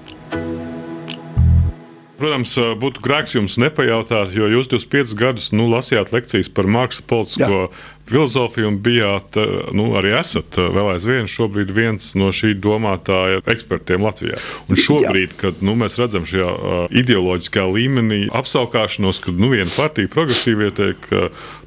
Protams, 2.20 2.56
būtu 2.82 3.04
grēks 3.04 3.38
jums 3.38 3.56
nepajautāt, 3.62 4.34
jo 4.36 4.50
jūs 4.52 4.70
25 4.72 5.16
gadus 5.20 5.54
nu, 5.56 5.70
lasījāt 5.72 6.12
lekcijas 6.12 6.52
par 6.52 6.68
Marksa 6.68 7.06
politisko 7.08 7.60
Jā. 7.64 7.68
filozofiju 8.12 8.68
un 8.68 8.80
bijāt, 8.84 9.40
nu, 9.76 9.90
arī 10.00 10.12
esat 10.20 10.60
vēl 10.60 10.92
aizvien 10.96 11.30
šobrīd 11.32 11.72
viens 11.76 12.12
no 12.20 12.34
šī 12.36 12.56
domātāja 12.60 13.44
ekspertiem 13.50 14.04
Latvijā. 14.04 14.40
Un 14.68 14.80
šobrīd, 14.80 15.36
Jā. 15.36 15.40
kad 15.46 15.64
nu, 15.64 15.78
mēs 15.80 16.00
redzam 16.02 16.28
šajā 16.28 16.90
ideoloģiskā 17.04 17.64
līmenī 17.70 18.26
apsaukāšanos, 18.36 19.24
kad 19.24 19.40
nu, 19.40 19.54
viena 19.56 19.72
partija 19.76 20.12
progresīvie 20.12 20.74
tiek 20.76 21.08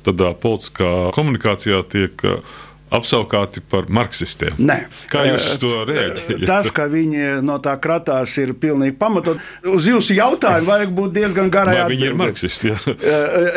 tādā 0.04 0.34
politiskā 0.42 0.92
komunikācijā 1.16 1.80
tiek 1.92 2.26
apsaukāti 2.96 3.62
par 3.72 3.88
marksistiem. 3.92 4.56
Nē. 4.62 4.78
Kā 5.12 5.24
jūs 5.28 5.54
to 5.62 5.72
rēķināt? 5.88 6.46
Tas, 6.48 6.70
ka 6.74 6.86
viņi 6.92 7.42
no 7.46 7.58
tā 7.62 7.74
kratās, 7.82 8.34
ir 8.42 8.54
pilnīgi 8.58 8.96
pamatot. 9.00 9.40
Uz 9.72 9.88
jūsu 9.88 10.16
jautājumu 10.18 10.68
vajag 10.68 10.94
būt 10.96 11.16
diezgan 11.16 11.50
garai. 11.52 11.78
Vai 11.80 11.90
viņi 11.94 12.08
ir 12.10 12.18
marksisti? 12.18 12.72
Jā? 12.72 12.96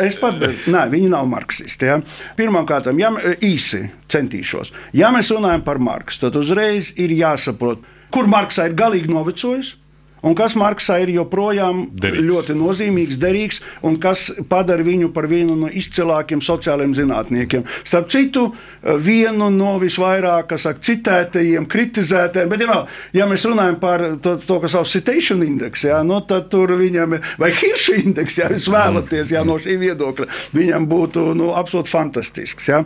es 0.06 0.18
pat, 0.20 0.40
nē, 0.72 0.86
viņi 0.92 1.10
nav 1.12 1.28
marksisti. 1.30 1.90
Ja? 1.90 2.00
Pirmkārt, 2.38 2.90
ja 3.00 3.12
īsi 3.44 3.86
centīšos. 4.12 4.72
Ja 4.96 5.12
mēs 5.14 5.32
runājam 5.34 5.64
par 5.66 5.80
Marksu, 5.82 6.26
tad 6.26 6.38
uzreiz 6.40 6.92
ir 7.00 7.14
jāsaprot, 7.14 7.84
kur 8.14 8.30
Marksā 8.30 8.70
ir 8.70 8.78
galīgi 8.78 9.12
novecojis 9.12 9.74
un 10.24 10.34
kas 10.38 10.56
Marksā 10.58 10.98
ir 11.02 11.12
joprojām 11.14 11.86
derīgs. 11.92 12.26
ļoti 12.26 12.56
nozīmīgs, 12.58 13.18
derīgs, 13.20 13.60
un 13.86 13.98
kas 14.00 14.30
padara 14.48 14.84
viņu 14.86 15.10
par 15.14 15.28
vienu 15.30 15.56
no 15.58 15.68
izcilākajiem 15.68 16.42
sociālajiem 16.44 16.94
zinātniekiem. 16.96 17.66
Starp 17.84 18.08
citu, 18.12 18.46
vienu 18.82 19.50
no 19.54 19.76
visvairāk 19.82 20.56
saka, 20.58 20.80
citētajiem, 20.86 21.66
kritizētajiem, 21.70 22.48
bet, 22.52 22.64
ja, 22.66 22.80
ja 23.20 23.28
mēs 23.28 23.46
runājam 23.48 23.78
par 23.82 24.06
to, 24.22 24.36
to 24.40 24.60
kas 24.62 24.76
sauc 24.76 24.90
citation 24.90 25.44
indeksu, 25.46 25.92
no, 26.06 26.22
tad 26.26 26.48
tur 26.52 26.76
viņam 26.78 27.18
vai 27.40 27.52
Hirša 27.56 28.00
indeks, 28.04 28.40
ja 28.40 28.50
jūs 28.52 28.70
vēlaties 28.72 29.34
ja, 29.34 29.44
no 29.46 29.58
šī 29.62 29.78
viedokļa, 29.82 30.26
viņam 30.56 30.88
būtu 30.90 31.28
nu, 31.38 31.52
absolūti 31.58 31.92
fantastisks. 31.92 32.72
Ja. 32.72 32.82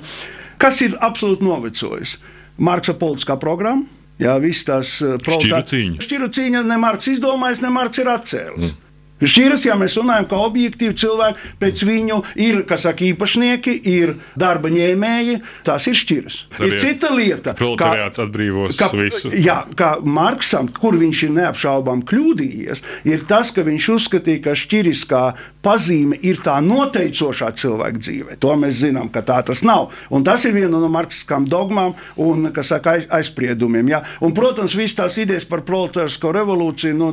Kas 0.61 0.83
ir 0.85 0.99
absolūti 1.01 1.47
novecojis? 1.47 2.19
Marksa 2.61 2.93
politiskā 2.93 3.39
programma 3.41 4.00
Jā, 4.21 4.37
viss 4.43 4.67
tās 4.69 4.99
šķiru 5.01 5.65
cīņa. 5.73 6.05
Šķiru 6.05 6.31
cīņa 6.37 6.63
ne 6.69 6.79
Marks 6.81 7.11
izdomājis, 7.15 7.65
ne 7.65 7.73
Marks 7.73 8.03
ir 8.03 8.13
atcēlis. 8.13 8.71
Mm. 8.71 8.87
Šķiras, 9.21 9.67
ja 9.69 9.77
mēs 9.77 9.97
runājam, 10.01 10.27
ka 10.31 10.39
objektīvi 10.47 10.97
cilvēki 11.01 11.51
pēc 11.61 11.83
viņu 11.85 12.21
ir, 12.41 12.63
kas 12.69 12.87
saka, 12.87 13.05
īpašnieki, 13.11 13.75
ir 13.93 14.15
darba 14.41 14.71
ņēmēji, 14.73 15.41
tās 15.67 15.89
ir 15.91 15.99
šķiras. 16.01 16.39
Ir 16.65 16.77
cita 16.81 17.13
lieta. 17.13 17.55
Proletariāts 17.59 18.23
atbrīvos 18.25 18.81
ka, 18.81 18.89
visu. 18.97 19.33
Jā, 19.37 19.61
kā 19.77 19.93
Marksam, 20.01 20.71
kur 20.73 20.97
viņš 21.01 21.25
ir 21.29 21.35
neapšaubām 21.37 22.05
kļūdījies, 22.09 22.85
ir 23.13 23.27
tas, 23.29 23.53
ka 23.53 23.65
viņš 23.67 23.91
uzskatīja, 23.99 24.45
ka 24.49 24.57
šķiriskā 24.57 25.25
pazīme 25.65 26.19
ir 26.27 26.41
tā 26.45 26.59
noteicošā 26.65 27.51
cilvēka 27.61 28.01
dzīve. 28.01 28.39
To 28.41 28.55
mēs 28.61 28.81
zinām, 28.85 29.11
ka 29.13 29.25
tā 29.27 29.41
tas 29.47 29.65
nav. 29.67 29.91
Un 30.11 30.25
tas 30.27 30.45
ir 30.49 30.57
viena 30.57 30.81
no 30.81 30.89
marksiskām 30.93 31.49
dogmām 31.51 31.95
un 32.21 32.51
saka, 32.63 32.97
aiz, 32.99 33.09
aizspriedumiem. 33.21 33.93
Ja? 33.93 34.03
Un, 34.25 34.35
protams, 34.37 34.77
visas 34.79 34.99
tās 35.03 35.19
idejas 35.21 35.49
par 35.49 35.65
proletārisko 35.67 36.33
revolūciju, 36.37 36.97
nu, 36.97 37.13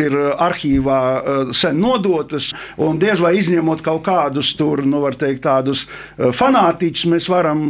ir 0.00 0.16
arhīvā 0.38 1.00
Eh, 1.24 1.52
sen 1.52 1.78
nodotas, 1.80 2.50
un 2.76 2.98
diez 3.00 3.20
vai 3.22 3.34
izņemot 3.38 3.82
kaut 3.84 4.04
kādus 4.06 4.52
tur, 4.58 4.84
nu, 4.86 5.02
teikt, 5.18 5.44
tādus 5.46 5.84
eh, 5.86 6.30
fanātiķus, 6.34 7.06
mēs 7.12 7.28
varam 7.32 7.60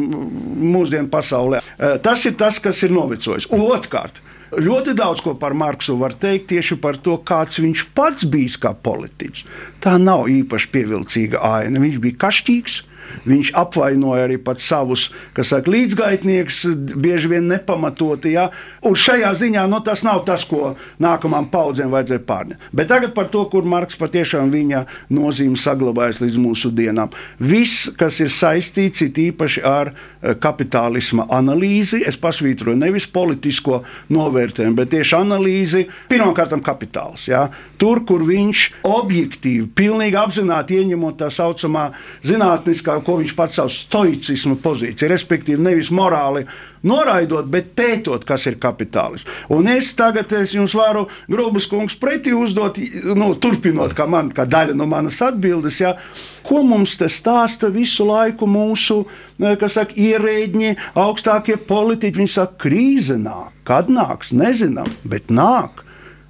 mūsdienu 0.75 1.11
pasaulē. 1.13 1.63
Tas 2.03 2.25
ir 2.29 2.37
tas, 2.41 2.59
kas 2.63 2.83
ir 2.87 2.93
novecojis. 2.95 3.47
Otrkārt, 3.55 4.21
ļoti 4.61 4.95
daudz 4.99 5.23
ko 5.25 5.35
par 5.41 5.55
Marksu 5.59 5.97
var 6.01 6.17
teikt 6.19 6.51
tieši 6.53 6.79
par 6.83 6.99
to, 7.03 7.19
kāds 7.19 7.61
viņš 7.63 7.87
pats 7.97 8.27
bijis 8.31 8.59
kā 8.61 8.75
politiķis. 8.75 9.47
Tā 9.85 9.97
nav 10.01 10.29
īpaši 10.33 10.71
pievilcīga 10.75 11.43
aina. 11.45 11.83
Viņš 11.83 12.03
bija 12.03 12.21
kašķīgs 12.27 12.83
Viņš 13.25 13.53
apvainoja 13.57 14.27
arī 14.27 14.39
savus 14.59 15.09
saka, 15.37 15.71
līdzgaitniekus, 15.71 16.65
bieži 17.01 17.31
vien 17.31 17.47
nepamatoti. 17.49 18.35
Ja? 18.35 18.49
Un 18.85 18.97
šajā 18.99 19.31
ziņā 19.39 19.65
nu, 19.71 19.81
tas 19.85 20.05
nav 20.07 20.25
tas, 20.27 20.45
ko 20.49 20.75
nākamajām 21.03 21.49
paudzēm 21.53 21.93
vajadzēja 21.95 22.25
pārņemt. 22.27 22.69
Bet 22.73 22.91
tagad 22.91 23.15
par 23.17 23.31
to, 23.33 23.45
kur 23.53 23.65
Marks 23.69 23.99
patiešām 24.01 24.53
viņa 24.53 24.85
nozīme 25.15 25.61
saglabājas 25.61 26.23
līdz 26.25 26.41
mūsu 26.43 26.73
dienām. 26.75 27.13
Viss, 27.39 27.89
kas 27.99 28.21
ir 28.25 28.33
saistīts 28.33 29.05
īpaši 29.05 29.65
ar 29.69 29.93
eh, 29.93 29.97
kapitālisma 30.41 31.27
analīzi, 31.35 32.01
es 32.09 32.17
pasvītroju 32.21 32.79
nevis 32.81 33.07
politisko 33.13 33.83
novērtējumu, 34.15 34.77
bet 34.79 34.93
tieši 34.95 35.17
analīzi, 35.19 35.85
pirmkārt, 36.11 36.55
kapitāls. 36.65 37.29
Ja? 37.29 37.47
Tur, 37.81 38.05
kur 38.09 38.25
viņš 38.27 38.67
objektīvi, 38.89 39.69
pilnīgi 39.77 40.19
apzināti 40.21 40.81
ieņemot 40.81 41.19
tā 41.21 41.31
saucamā 41.35 41.91
zinātniskā 42.27 42.99
ko 43.05 43.19
viņš 43.21 43.35
pats 43.37 43.61
savs 43.61 43.81
stoicismu 43.87 44.59
pozīciju, 44.65 45.11
respektīvi 45.13 45.63
nevis 45.63 45.93
morāli 45.95 46.45
noraidot, 46.85 47.49
bet 47.51 47.73
pētot, 47.77 48.25
kas 48.29 48.47
ir 48.51 48.59
kapitālisms. 48.61 49.29
Un 49.53 49.69
es 49.73 49.93
tagad 49.97 50.33
es 50.37 50.55
jums 50.57 50.75
varu 50.77 51.07
grūbas 51.31 51.69
kungs 51.71 51.97
pretī 52.01 52.35
uzdot, 52.37 52.81
nu, 53.17 53.33
turpinot, 53.41 53.97
kā, 53.97 54.09
man, 54.11 54.33
kā 54.35 54.49
daļa 54.49 54.77
no 54.77 54.89
manas 54.91 55.21
atbildes, 55.25 55.81
ja, 55.81 55.95
ko 56.45 56.63
mums 56.67 56.97
te 57.01 57.09
stāsta 57.13 57.71
visu 57.73 58.07
laiku 58.09 58.49
mūsu 58.51 59.05
saka, 59.41 59.95
ierēģi, 59.97 60.75
augstākie 61.01 61.57
politiķi. 61.69 62.21
Viņi 62.21 62.35
saka, 62.37 62.59
krīze 62.67 63.19
nāk, 63.21 63.53
kad 63.69 63.91
nāks, 63.93 64.35
nezinām, 64.37 64.91
bet 65.09 65.33
nāk. 65.33 65.84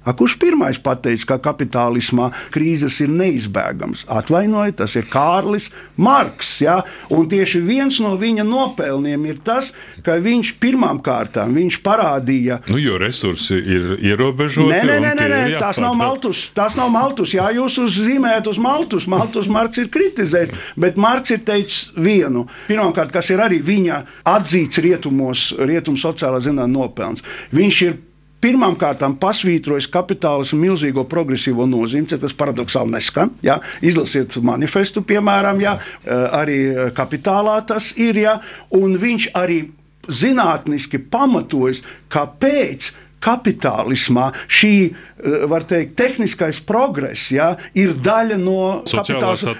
A, 0.05 0.13
kurš 0.13 0.37
pirmais 0.41 0.77
pateica, 0.81 1.33
ka 1.33 1.37
kapitālismā 1.49 2.29
krīzes 2.53 2.99
ir 3.01 3.09
neizbēgamas? 3.09 4.05
Atvainojiet, 4.11 4.77
tas 4.81 4.95
ir 4.99 5.07
Kārlis 5.09 5.71
Marks. 5.97 6.59
Ja? 6.61 6.79
Un 7.13 7.25
tieši 7.31 7.61
viens 7.65 7.97
no 8.03 8.13
viņa 8.19 8.45
nopelniem 8.45 9.25
ir 9.29 9.41
tas, 9.45 9.71
ka 10.05 10.19
viņš 10.21 10.55
pirmām 10.61 11.01
kārtām 11.05 11.55
viņš 11.57 11.79
parādīja, 11.85 12.59
nu, 12.69 12.79
jo 12.81 12.99
resursi 13.01 13.57
ir 13.57 13.95
ierobežoti. 13.97 14.69
Nē, 14.71 14.81
nē, 14.85 14.97
nē, 15.01 15.13
nē, 15.17 15.29
nē 15.33 15.59
tas 15.61 15.81
nav 15.81 15.97
Maltus. 15.97 16.45
Tas 16.55 16.77
nav 16.77 16.91
Maltus. 16.93 17.33
Jā, 17.35 17.49
jūs 17.55 17.79
uzzīmējat 17.81 18.49
uz 18.51 18.61
Maltus. 18.61 19.09
Maltus 19.11 19.49
Marks 19.51 19.81
ir 19.81 19.89
kritizējis, 19.93 20.53
bet 20.79 20.99
Marks 21.01 21.33
ir 21.35 21.43
teicis 21.47 21.91
vienu. 21.97 22.45
Pirmkārt, 22.69 23.13
kas 23.15 23.31
ir 23.33 23.43
arī 23.43 23.61
viņa 23.65 24.01
atzīts 24.35 24.81
rietumos, 24.85 25.47
rietumu 25.57 25.99
sociālā 26.01 26.41
zinātnē 26.43 26.75
nopelns. 26.75 27.23
Viņš 27.55 27.81
ir 27.87 27.97
pirmkārt 28.45 29.01
pasvītrojis 29.21 29.87
kapitālismu 29.93 30.59
milzīgo 30.61 31.05
progresīvo 31.09 31.65
nozīmi, 31.69 32.09
tas 32.21 32.35
paradoxāli 32.37 32.93
neskan. 32.93 33.33
Ja? 33.45 33.57
Izlasiet 33.81 34.35
manifestu, 34.45 35.01
piemēram, 35.01 35.61
ja? 35.63 35.77
Eh, 35.79 36.27
arī 36.35 36.59
kapitālā 36.95 37.57
tas 37.67 37.93
ir, 37.97 38.21
ja? 38.21 38.37
un 38.75 38.97
viņš 39.01 39.31
arī 39.37 39.63
zinātniski 40.05 40.99
pamatojas, 41.09 41.81
kāpēc 42.13 42.91
kapitālismā 43.23 44.29
šī, 44.47 44.73
eh, 44.91 45.45
var 45.49 45.65
teikt, 45.67 45.95
tehniskais 45.97 46.59
progress 46.65 47.31
ja, 47.33 47.55
ir 47.73 47.95
daļa 47.95 48.37
no 48.41 48.83
kapitāla 48.85 49.55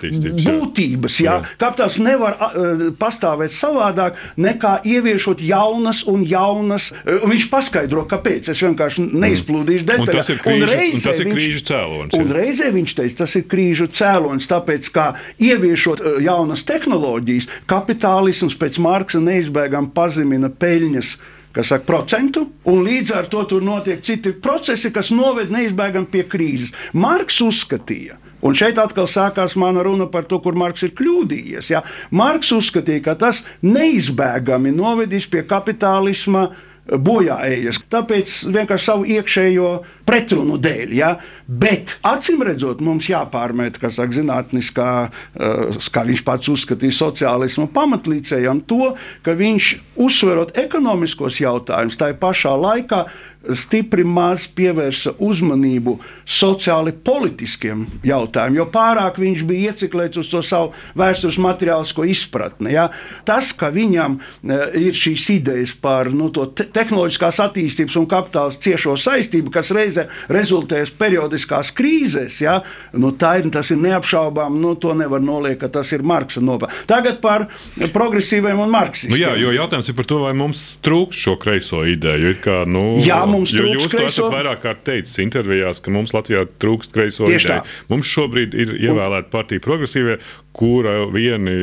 būtības. 0.46 1.20
Ja. 1.24 1.40
Kapitāls 1.62 1.98
nevar 2.04 2.38
uh, 2.38 2.84
pastāvēt 3.00 3.54
savādāk 3.56 4.20
nekā 4.38 4.78
ieviešot 4.86 5.42
jaunas 5.46 6.04
un 6.12 6.26
jaunas. 6.28 6.92
Uh, 7.04 7.26
viņš 7.32 7.48
paskaidro, 7.52 8.06
kāpēc. 8.10 8.52
Es 8.54 8.64
vienkārši 8.66 9.08
neizplūdīšu 9.14 9.88
detaļās. 9.90 10.10
Un 10.10 10.20
tas 10.20 10.32
ir 10.34 10.42
krīžu, 10.44 10.66
un 10.66 10.96
un 10.96 11.06
tas 11.08 11.22
ir 11.24 11.32
krīžu 11.32 11.64
cēlonis. 11.72 12.18
Un 12.20 12.34
reizē 12.36 12.72
viņš 12.76 12.98
teica, 13.00 13.18
tas 13.24 13.38
ir 13.40 13.48
krīžu 13.52 13.90
cēlonis, 13.96 14.50
tāpēc, 14.52 14.92
ka 14.96 15.08
ieviešot 15.42 16.04
uh, 16.04 16.20
jaunas 16.26 16.66
tehnoloģijas, 16.68 17.50
kapitālisms 17.70 18.58
pēc 18.60 18.82
Marksa 18.84 19.24
neizbēgami 19.24 19.94
pazemina 19.96 20.52
peļņas 20.52 21.16
kas 21.56 21.72
saka, 21.72 21.88
procentu, 21.88 22.50
un 22.68 22.84
līdz 22.86 23.16
ar 23.16 23.32
to 23.32 23.46
tur 23.50 23.64
notiek 23.64 24.04
citi 24.04 24.34
procesi, 24.36 24.92
kas 24.92 25.14
noved 25.16 25.54
neizbēgami 25.54 26.12
pie 26.12 26.26
krīzes. 26.30 26.76
Marks 26.94 27.40
uzskatīja, 27.46 28.20
Un 28.46 28.54
šeit 28.54 28.78
atkal 28.78 29.08
sākās 29.10 29.56
mana 29.58 29.82
runa 29.82 30.06
par 30.12 30.28
to, 30.30 30.38
kur 30.44 30.54
Marks 30.60 30.84
ir 30.86 30.92
kļūdījies. 30.94 31.72
Ja? 31.72 31.82
Marks 32.14 32.52
uzskatīja, 32.54 33.02
ka 33.08 33.16
tas 33.18 33.42
neizbēgami 33.66 34.70
novedīs 34.76 35.26
pie 35.32 35.42
kapitālisma 35.50 36.52
bojā 36.86 37.38
ejas. 37.50 37.80
Tāpēc 37.92 38.34
vienkārši 38.54 38.86
savu 38.86 39.08
iekšējo 39.16 39.70
pretrunu 40.06 40.58
dēļ. 40.62 40.94
Ja? 40.96 41.12
Bet 41.48 41.98
acīm 42.06 42.44
redzot, 42.46 42.84
mums 42.86 43.10
jāpārmet, 43.10 43.80
kas 43.82 43.98
ir 44.02 44.14
zinātniskā, 44.16 44.90
uh, 45.10 45.80
kā 45.94 46.06
viņš 46.08 46.24
pats 46.28 46.52
uzskatīja, 46.54 46.98
sociālismu 47.00 47.68
pamatlīdzējam, 47.76 48.64
to, 48.70 48.94
ka 49.26 49.36
viņš 49.38 49.72
uzsverot 50.06 50.56
ekonomiskos 50.62 51.42
jautājumus, 51.42 51.98
tā 52.02 52.12
pašā 52.18 52.54
laikā 52.60 53.06
stipri 53.54 54.04
maz 54.08 54.48
pievērsa 54.56 55.16
uzmanību 55.24 55.98
sociāli 56.26 56.94
politiskiem 57.06 57.86
jautājumiem, 58.06 58.60
jo 58.60 58.68
pārāk 58.74 59.20
viņš 59.22 59.44
bija 59.48 59.72
ieciklēts 59.72 60.22
uz 60.22 60.30
to 60.32 60.42
savu 60.46 60.72
vēstures 60.98 61.38
materiālisko 61.42 62.06
izpratni. 62.10 62.74
Ja? 62.76 62.88
Tas, 63.28 63.52
ka 63.58 63.70
viņam 63.74 64.18
e, 64.18 64.60
ir 64.88 64.98
šīs 64.98 65.28
idejas 65.38 65.76
par 65.82 66.10
nu, 66.14 66.32
to 66.34 66.48
te 66.58 66.68
tehnoloģiskās 66.76 67.42
attīstības 67.46 68.00
un 68.02 68.10
kapitāla 68.10 68.56
ciešo 68.66 68.96
saistību, 69.00 69.54
kas 69.54 69.72
reizē 69.76 70.08
rezultēs 70.34 70.94
periodiskās 70.98 71.72
krīzēs, 71.76 72.40
ja? 72.46 72.60
nu, 72.98 73.14
ir, 73.14 73.50
tas 73.54 73.72
ir 73.74 73.82
neapšaubām, 73.84 74.60
nu, 74.62 74.76
to 74.80 74.96
nevar 74.98 75.24
noliekt, 75.24 75.62
ka 75.64 75.72
tas 75.80 75.92
ir 75.96 76.06
Marksa 76.06 76.42
nopelns. 76.44 76.84
Tagad 76.90 77.22
par 77.24 77.48
progresīviem 77.94 78.60
un 78.62 78.74
marksistiem. 78.74 79.16
Nu, 79.16 79.22
jā, 79.22 79.34
jo 79.40 79.54
jautājums 79.56 79.90
ir 79.92 79.98
par 79.98 80.10
to, 80.10 80.22
vai 80.26 80.34
mums 80.38 80.66
trūks 80.86 81.22
šo 81.26 81.36
kreiso 81.42 81.84
ideju. 81.88 82.34
Kā, 82.44 82.58
nu, 82.70 82.96
jā, 83.06 83.22
mums 83.36 83.54
jo 83.54 83.66
trūkst 83.66 83.86
jūs 83.86 83.94
kreiso. 83.94 84.26
Jūs 84.26 84.34
vairāk 84.34 84.64
kārt 84.64 84.82
teicis 84.88 85.22
intervijās, 85.24 85.84
ka 85.84 85.94
mums 85.94 86.16
Latvijā 86.16 86.46
trūkst 86.64 86.96
kreiso 86.96 87.30
ideju. 87.30 87.62
Mums 87.92 88.10
šobrīd 88.10 88.58
ir 88.58 88.74
ievēlēta 88.80 89.32
partija 89.34 89.64
progresīvie, 89.64 90.18
kura 90.56 91.04
vieni 91.12 91.56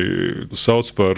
sauc 0.57 0.91
par 0.97 1.17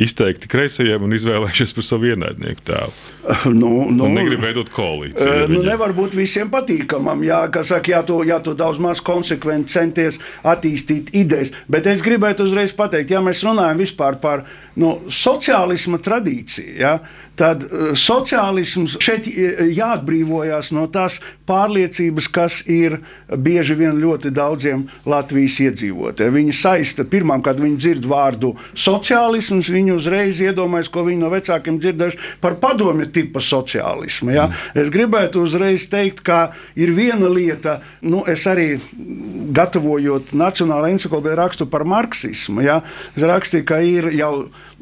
izteikti 0.00 0.48
kreisajiem 0.50 1.04
un 1.04 1.12
izvēlējušies 1.18 1.74
par 1.76 1.86
savu 1.86 2.12
ienaidnieku 2.14 2.66
tēlu. 2.70 2.94
Nu, 3.60 3.68
nu, 3.92 4.06
un 4.06 4.14
negrib 4.16 4.40
veidot 4.42 4.70
koalīciju. 4.72 5.44
Uh, 5.44 5.50
nu, 5.50 5.60
nevar 5.64 5.92
būt 5.96 6.14
visiem 6.16 6.48
patīkamam. 6.52 7.20
Jā, 7.26 7.42
saka, 7.66 7.92
jā, 7.92 8.00
tu, 8.06 8.20
jā, 8.26 8.38
tu 8.44 8.54
daudz 8.56 8.80
maz 8.82 9.02
konsekventi 9.04 9.74
centies 9.74 10.16
attīstīt 10.46 11.12
idejas. 11.16 11.52
Bet 11.70 11.88
es 11.90 12.02
gribētu 12.04 12.46
uzreiz 12.48 12.72
pateikt, 12.76 13.12
ja 13.12 13.20
mēs 13.24 13.44
runājam 13.46 13.82
par 14.20 14.44
nu, 14.80 14.94
sociālisma 15.12 16.00
tradīciju, 16.02 16.76
ja, 16.80 16.96
tad 17.40 17.64
uh, 17.64 17.90
sociālisms 17.98 18.98
šeit 19.02 19.28
jāatbrīvojas 19.30 20.72
no 20.76 20.86
tās 20.92 21.18
pārliecības, 21.50 22.28
kas 22.30 22.60
ir 22.70 22.98
bieži 23.30 23.76
vien 23.78 23.98
ļoti 24.00 24.32
daudziem 24.34 24.86
Latvijas 25.08 25.58
iedzīvotājiem. 25.64 26.36
Viņi 26.36 26.56
saista 26.56 27.06
pirmām, 27.08 27.42
kad 27.44 27.60
viņi 27.60 27.78
dzird 27.80 28.08
vārdu 28.10 28.52
sociālisms, 28.78 29.70
viņi 29.72 29.96
uzreiz 29.96 30.40
iedomājas, 30.44 30.90
ko 30.92 31.04
viņi 31.08 31.22
no 31.24 31.30
vecākiem 31.32 31.80
dzirdējuši 31.82 32.36
par 32.42 32.58
padomju 32.62 33.08
tipa 33.14 33.42
sociālismu. 33.44 34.34
Ja? 34.36 34.48
Mm. 34.50 34.82
Es 34.84 34.92
gribētu 34.92 35.44
uzreiz 35.46 35.86
teikt, 35.90 36.22
ka 36.26 36.40
ir 36.78 36.94
viena 36.96 37.30
lieta, 37.30 37.80
nu, 38.06 38.22
es 38.30 38.46
arī 38.50 38.72
gatavojot 39.56 40.34
Nacionālo 40.36 40.90
encyklopēdiju 40.90 41.40
rakstu 41.40 41.68
par 41.70 41.86
marksismu. 41.88 42.64
Ja? 42.66 42.80
Es 43.16 43.26
rakstīju, 43.26 43.66
ka 43.66 43.80
ir 43.84 44.10
jau 44.14 44.34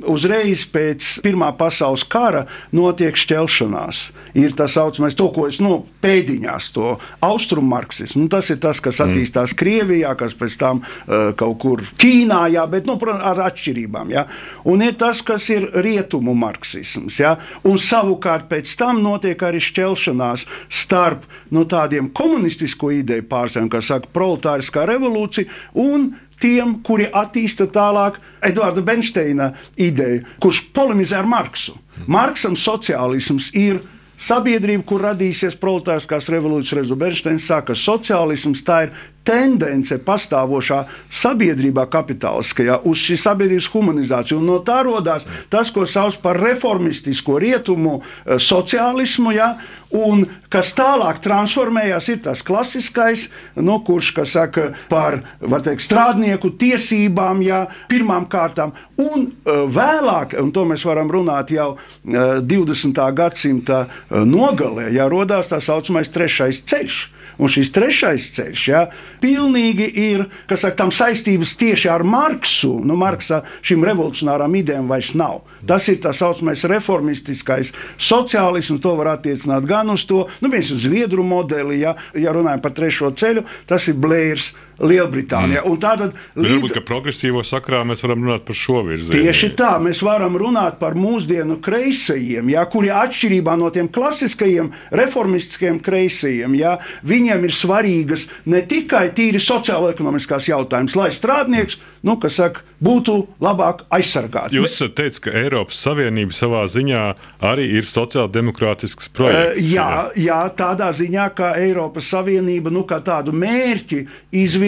uzreiz 0.09 0.65
pēc 0.71 1.19
Pirmā 1.25 1.51
pasaules 1.59 2.05
kara 2.09 2.45
notiek 2.77 3.17
šķelšanās. 3.19 4.03
Ir 4.39 4.55
tas 4.59 4.77
saucamais, 4.77 5.17
to, 5.19 5.29
ko 5.35 5.47
es 5.49 5.61
nu, 5.63 5.81
pēdiņās, 6.03 6.71
to 6.77 6.95
austrumu 7.25 7.73
marksismu. 7.73 8.25
Nu, 8.25 8.33
tas 8.33 8.51
ir 8.53 8.61
tas, 8.63 8.83
kas 8.85 9.01
mm. 9.01 9.09
attīstās 9.09 9.55
mm. 9.55 9.59
Krievijā, 9.63 10.15
kas 10.19 10.37
pēc 10.39 10.59
tam 10.61 10.83
uh, 10.83 11.31
kaut 11.39 11.59
kur 11.63 11.85
Ķīnā, 11.99 12.45
jā, 12.55 12.65
bet 12.71 12.89
nu, 12.89 12.99
ar 13.17 13.43
atšķirībām. 13.49 14.13
Jā. 14.15 14.27
Un 14.69 14.85
ir 14.85 14.97
tas, 15.01 15.23
kas 15.27 15.49
ir 15.55 15.69
rietumu 15.85 16.35
marksisms. 16.39 17.19
Jā. 17.23 17.37
Un 17.69 17.81
savukārt 17.83 18.49
pēc 18.51 18.77
tam 18.79 19.03
notiek 19.05 19.43
arī 19.43 19.63
šķelšanās 19.63 20.47
starp 20.69 21.27
nu, 21.55 21.65
tādiem 21.69 22.13
komunistisko 22.15 22.93
ideju 23.01 23.27
pārstāvjiem, 23.31 23.73
kas 23.73 23.93
saka 23.93 24.11
proletāriskā 24.15 24.87
revolūcija 24.89 25.49
un 25.85 26.11
tiem, 26.43 26.79
kuri 26.87 27.09
attīsta 27.13 27.69
tālāk 27.73 28.19
Edvarda 28.45 28.83
Bensteina 28.85 29.53
ideju, 29.77 30.25
kurš 30.43 30.65
polemizē 30.75 31.21
ar 31.23 31.29
Marksu. 31.31 31.77
Marksam 32.07 32.57
sociālisms 32.59 33.51
ir 33.59 33.83
sabiedrība, 34.19 34.85
kur 34.87 35.05
radīsies 35.07 35.59
proletāriskās 35.61 36.31
revolūcijas 36.33 36.81
rezultātā. 36.81 37.05
Bernsteins 37.05 37.47
saka, 37.47 37.73
ka 37.73 37.79
sociālisms 37.79 38.65
tā 38.67 38.83
ir 38.87 38.95
tendence 39.29 39.99
pastāvošā 40.05 40.83
sabiedrībā, 41.13 41.85
kapitāliskajā, 41.93 42.81
uz 42.89 43.03
šīs 43.05 43.27
sabiedrības 43.29 43.69
humanizāciju. 43.75 44.41
Un 44.41 44.49
no 44.49 44.59
tā 44.65 44.81
radās 44.87 45.27
tas, 45.53 45.73
ko 45.75 45.85
sauc 45.89 46.17
par 46.23 46.41
reformistisko 46.41 47.39
rietumu 47.43 47.99
eh, 48.01 48.39
sociālismu, 48.41 49.35
ja, 49.37 49.53
un 49.95 50.25
kas 50.53 50.73
tālāk 50.77 51.21
transformējās, 51.25 52.09
ir 52.13 52.21
tas 52.25 52.43
klasiskais, 52.45 53.29
no 53.57 53.79
kurš 53.85 54.15
saka 54.29 54.71
par 54.89 55.21
teikt, 55.65 55.85
strādnieku 55.85 56.53
tiesībām, 56.61 57.43
ja, 57.45 57.65
pirmām 57.89 58.29
kārtām, 58.31 58.73
un 59.01 59.29
uh, 59.29 59.65
vēlāk, 59.69 60.39
un 60.41 60.53
to 60.53 60.65
mēs 60.69 60.85
varam 60.89 61.11
runāt 61.13 61.53
jau 61.55 61.75
uh, 61.77 62.41
20. 62.45 63.01
gadsimta 63.17 63.85
uh, 63.87 64.25
nogalē, 64.29 64.89
ja 64.95 65.09
radās 65.09 65.53
tā 65.53 65.61
saucamais 65.65 66.13
trešais 66.13 66.65
ceļš. 66.69 67.05
Un 67.39 67.51
šis 67.53 67.71
trešais 67.75 68.29
ceļš 68.35 68.63
ja, 68.69 68.83
pilnīgi 69.23 69.87
ir 70.03 70.25
saka, 70.51 70.75
tam 70.83 70.93
saistības 70.95 71.55
tieši 71.61 71.91
ar 71.93 72.03
Marksu. 72.07 72.73
Nu, 72.83 72.97
Marksa 72.99 73.45
šīm 73.63 73.87
revolucionārām 73.87 74.57
idejām 74.59 74.91
vairs 74.91 75.15
nav. 75.19 75.45
Tas 75.69 75.87
ir 75.91 76.01
tā 76.03 76.13
saucamais 76.17 76.65
reformistiskais 76.69 77.73
sociālisms. 77.95 78.83
To 78.83 78.97
var 78.99 79.15
attiecināt 79.15 79.67
gan 79.69 79.95
uz 79.95 80.07
to, 80.09 80.25
nu, 80.43 80.51
viens 80.53 80.73
uz 80.75 80.83
Zviedru 80.89 81.25
modeli, 81.27 81.83
ja, 81.85 81.95
ja 82.19 82.35
runājam 82.35 82.65
par 82.65 82.75
trešo 82.75 83.13
ceļu, 83.19 83.47
tas 83.71 83.87
ir 83.91 83.99
Blērs. 84.03 84.53
Lielbritānijā. 84.79 85.65
Mm. 85.65 85.79
Tātad, 85.83 86.15
līdz... 86.39 86.53
Varbūt, 86.55 86.75
ka 86.77 86.83
progresīvo 86.87 87.43
sakrā 87.47 87.83
mēs 87.89 88.05
varam 88.05 88.27
runāt 88.27 88.45
par 88.47 88.59
šo 88.59 88.83
virzienu. 88.87 89.17
Tieši 89.17 89.51
tā, 89.59 89.73
mēs 89.83 90.03
varam 90.07 90.39
runāt 90.39 90.79
par 90.83 90.95
mūsdienu 90.99 91.59
kreisajiem, 91.65 92.53
jā, 92.55 92.65
kuri 92.71 92.93
atšķirībā 92.95 93.57
no 93.59 93.73
tiem 93.75 93.91
klasiskajiem 93.93 94.71
reformistiskiem 94.95 95.81
kreisajiem, 95.85 96.55
jā, 96.61 96.77
viņiem 97.09 97.49
ir 97.49 97.57
svarīgas 97.57 98.29
ne 98.51 98.63
tikai 98.69 99.09
tīri 99.17 99.43
sociālo-ekonomiskās 99.43 100.51
jautājumas, 100.53 100.97
lai 100.99 101.11
strādnieks 101.17 101.81
nu, 102.07 102.15
saka, 102.31 102.63
būtu 102.79 103.17
labāk 103.43 103.83
aizsargāts. 103.95 104.55
Jūs 104.55 104.77
esat 104.77 104.95
teicis, 105.01 105.23
ka 105.25 105.35
Eiropas 105.35 105.81
Savienība 105.83 106.37
savā 106.37 106.63
ziņā 106.71 107.03
arī 107.51 107.67
ir 107.81 107.89
sociāldemokrātisks 107.89 109.11
projekts. 109.11 109.59
Uh, 109.59 109.75
jā, 109.75 109.91
jā, 110.15 110.39
tādā 110.55 110.93
ziņā, 110.95 111.27
ka 111.35 111.53
Eiropas 111.59 112.13
Savienība 112.15 112.71
nu, 112.75 112.85
tādu 112.87 113.35
mērķi 113.35 114.05
izvirza. 114.31 114.68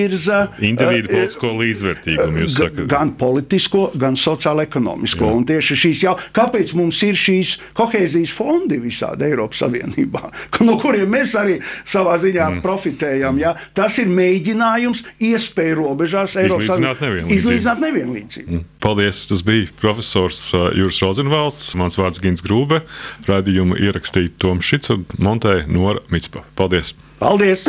Individu 0.64 1.08
uh, 1.08 1.14
politisko 1.14 1.52
līdzvērtīgumu 1.60 2.48
sakat. 2.50 2.84
Gan 2.90 3.12
politisko, 3.20 3.84
gan 4.00 4.18
sociālo-ekonomisko. 4.20 5.28
Un 5.36 5.46
tieši 5.48 5.78
šīs 5.84 6.04
jau, 6.06 6.14
kāpēc 6.36 6.74
mums 6.78 7.00
ir 7.06 7.18
šīs 7.18 7.56
kohēzijas 7.78 8.34
fondi 8.34 8.80
visādi 8.82 9.28
Eiropas 9.28 9.62
Savienībā, 9.64 10.22
no 10.66 10.76
kuriem 10.80 11.10
mēs 11.12 11.34
arī 11.38 11.58
savā 11.84 12.16
ziņā 12.22 12.48
mm. 12.56 12.64
profitējam. 12.64 13.40
Ja? 13.42 13.54
Tas 13.76 13.98
ir 14.02 14.10
mēģinājums 14.12 15.04
iespēju 15.30 15.80
robežās 15.82 16.36
Eiropas 16.40 16.74
Savienībā. 16.74 17.28
Izlīdzināt 17.36 17.84
nevienlīdzību. 17.86 18.50
Mm. 18.50 18.66
Paldies! 18.80 19.26
Tas 19.30 19.44
bija 19.46 19.68
profesors 19.80 20.40
uh, 20.56 20.70
Juris 20.76 21.02
Rozenvalds, 21.04 21.74
mans 21.78 21.98
vārds 22.00 22.22
Gins 22.22 22.44
Grūbe, 22.44 22.82
raidījumu 23.28 23.78
ierakstīja 23.80 24.32
Toms 24.40 24.66
Šits 24.66 24.94
un 24.96 25.06
montēja 25.20 25.68
Nora 25.68 26.02
Mitspa. 26.12 26.46
Paldies! 26.58 26.94
Paldies! 27.20 27.68